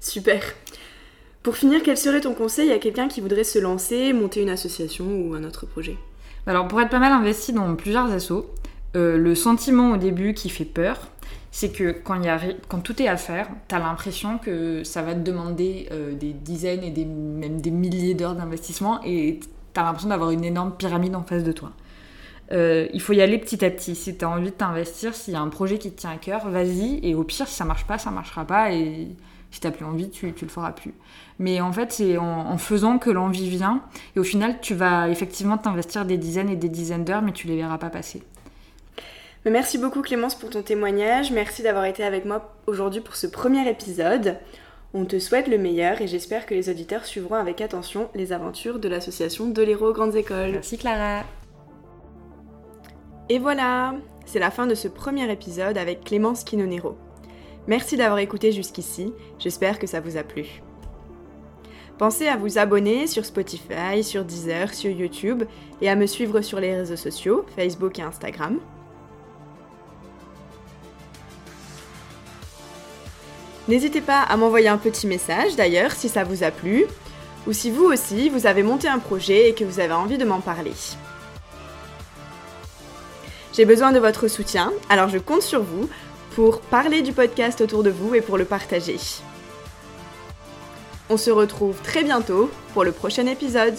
Super. 0.00 0.42
Pour 1.42 1.56
finir, 1.56 1.80
quel 1.82 1.96
serait 1.96 2.20
ton 2.20 2.34
conseil 2.34 2.70
à 2.70 2.78
quelqu'un 2.78 3.08
qui 3.08 3.20
voudrait 3.20 3.44
se 3.44 3.58
lancer, 3.58 4.12
monter 4.12 4.42
une 4.42 4.50
association 4.50 5.06
ou 5.06 5.34
un 5.34 5.44
autre 5.44 5.64
projet? 5.64 5.96
Alors, 6.46 6.68
pour 6.68 6.80
être 6.80 6.90
pas 6.90 6.98
mal 6.98 7.12
investi 7.12 7.52
dans 7.52 7.74
plusieurs 7.76 8.10
assos, 8.10 8.46
euh, 8.96 9.16
le 9.16 9.34
sentiment 9.34 9.92
au 9.92 9.96
début 9.96 10.34
qui 10.34 10.48
fait 10.48 10.64
peur, 10.64 11.08
c'est 11.52 11.72
que 11.72 11.90
quand, 11.92 12.80
tout 12.80 13.02
est 13.02 13.08
à 13.08 13.16
faire, 13.16 13.48
tu 13.68 13.74
as 13.74 13.78
l'impression 13.78 14.38
que 14.38 14.84
ça 14.84 15.02
va 15.02 15.14
te 15.14 15.20
demander 15.20 15.88
euh, 15.90 16.14
des 16.14 16.32
dizaines 16.32 16.84
et 16.84 17.04
même 17.04 17.60
des 17.60 17.70
milliers 17.70 18.14
d'heures 18.14 18.34
d'investissement 18.34 19.00
et 19.04 19.40
tu 19.74 19.80
as 19.80 19.84
l'impression 19.84 20.08
d'avoir 20.08 20.30
une 20.30 20.44
énorme 20.44 20.72
pyramide 20.76 21.14
en 21.16 21.22
face 21.22 21.44
de 21.44 21.52
toi. 21.52 21.72
Euh, 22.52 22.88
il 22.92 23.00
faut 23.00 23.12
y 23.12 23.20
aller 23.20 23.38
petit 23.38 23.64
à 23.64 23.70
petit. 23.70 23.94
Si 23.94 24.16
tu 24.16 24.24
as 24.24 24.28
envie 24.28 24.50
de 24.50 24.50
t'investir, 24.50 25.14
s'il 25.14 25.34
y 25.34 25.36
a 25.36 25.40
un 25.40 25.48
projet 25.48 25.78
qui 25.78 25.90
te 25.92 26.00
tient 26.00 26.10
à 26.10 26.16
cœur, 26.16 26.48
vas-y. 26.48 26.98
Et 27.02 27.14
au 27.14 27.22
pire, 27.22 27.46
si 27.46 27.54
ça 27.54 27.64
marche 27.64 27.86
pas, 27.86 27.98
ça 27.98 28.10
marchera 28.10 28.44
pas. 28.44 28.72
Et 28.72 29.08
si 29.50 29.60
t'as 29.60 29.70
plus 29.70 29.84
envie, 29.84 30.10
tu, 30.10 30.32
tu 30.32 30.44
le 30.44 30.50
feras 30.50 30.72
plus. 30.72 30.94
Mais 31.38 31.60
en 31.60 31.72
fait, 31.72 31.92
c'est 31.92 32.18
en, 32.18 32.58
faisant 32.58 32.98
que 32.98 33.10
l'envie 33.10 33.48
vient. 33.48 33.82
Et 34.16 34.20
au 34.20 34.24
final, 34.24 34.58
tu 34.60 34.74
vas 34.74 35.08
effectivement 35.08 35.58
t'investir 35.58 36.04
des 36.04 36.18
dizaines 36.18 36.50
et 36.50 36.56
des 36.56 36.68
dizaines 36.68 37.04
d'heures, 37.04 37.22
mais 37.22 37.32
tu 37.32 37.46
les 37.46 37.56
verras 37.56 37.78
pas 37.78 37.90
passer. 37.90 38.22
Merci 39.46 39.78
beaucoup 39.78 40.02
Clémence 40.02 40.34
pour 40.34 40.50
ton 40.50 40.62
témoignage. 40.62 41.32
Merci 41.32 41.62
d'avoir 41.62 41.86
été 41.86 42.04
avec 42.04 42.26
moi 42.26 42.54
aujourd'hui 42.66 43.00
pour 43.00 43.16
ce 43.16 43.26
premier 43.26 43.66
épisode. 43.70 44.36
On 44.92 45.06
te 45.06 45.18
souhaite 45.18 45.48
le 45.48 45.56
meilleur 45.56 46.02
et 46.02 46.06
j'espère 46.06 46.44
que 46.44 46.52
les 46.52 46.68
auditeurs 46.68 47.06
suivront 47.06 47.36
avec 47.36 47.62
attention 47.62 48.10
les 48.14 48.32
aventures 48.34 48.78
de 48.78 48.88
l'association 48.88 49.48
de 49.48 49.62
l'Héros 49.62 49.94
Grandes 49.94 50.14
Écoles. 50.14 50.52
Merci 50.52 50.76
Clara. 50.76 51.24
Et 53.30 53.38
voilà, 53.38 53.94
c'est 54.26 54.40
la 54.40 54.50
fin 54.50 54.66
de 54.66 54.74
ce 54.74 54.88
premier 54.88 55.30
épisode 55.32 55.78
avec 55.78 56.04
Clémence 56.04 56.44
Quinonero. 56.44 56.98
Merci 57.66 57.96
d'avoir 57.96 58.18
écouté 58.18 58.52
jusqu'ici, 58.52 59.14
j'espère 59.38 59.78
que 59.78 59.86
ça 59.86 60.00
vous 60.00 60.18
a 60.18 60.22
plu. 60.22 60.60
Pensez 61.96 62.28
à 62.28 62.36
vous 62.36 62.58
abonner 62.58 63.06
sur 63.06 63.24
Spotify, 63.24 64.02
sur 64.02 64.24
Deezer, 64.24 64.74
sur 64.74 64.90
YouTube 64.90 65.44
et 65.80 65.88
à 65.88 65.96
me 65.96 66.06
suivre 66.06 66.40
sur 66.42 66.60
les 66.60 66.74
réseaux 66.74 66.96
sociaux, 66.96 67.46
Facebook 67.56 67.98
et 67.98 68.02
Instagram. 68.02 68.58
N'hésitez 73.68 74.00
pas 74.00 74.22
à 74.22 74.36
m'envoyer 74.36 74.68
un 74.68 74.78
petit 74.78 75.06
message 75.06 75.56
d'ailleurs 75.56 75.92
si 75.92 76.08
ça 76.08 76.24
vous 76.24 76.42
a 76.42 76.50
plu, 76.50 76.86
ou 77.46 77.52
si 77.52 77.70
vous 77.70 77.84
aussi 77.84 78.28
vous 78.28 78.46
avez 78.46 78.62
monté 78.62 78.88
un 78.88 78.98
projet 78.98 79.48
et 79.48 79.54
que 79.54 79.64
vous 79.64 79.80
avez 79.80 79.94
envie 79.94 80.18
de 80.18 80.24
m'en 80.24 80.40
parler. 80.40 80.72
J'ai 83.52 83.64
besoin 83.64 83.92
de 83.92 83.98
votre 83.98 84.28
soutien, 84.28 84.72
alors 84.88 85.08
je 85.08 85.18
compte 85.18 85.42
sur 85.42 85.62
vous 85.62 85.88
pour 86.34 86.60
parler 86.60 87.02
du 87.02 87.12
podcast 87.12 87.60
autour 87.60 87.82
de 87.82 87.90
vous 87.90 88.14
et 88.14 88.20
pour 88.20 88.38
le 88.38 88.44
partager. 88.44 88.96
On 91.08 91.16
se 91.16 91.30
retrouve 91.30 91.76
très 91.82 92.04
bientôt 92.04 92.50
pour 92.72 92.84
le 92.84 92.92
prochain 92.92 93.26
épisode. 93.26 93.76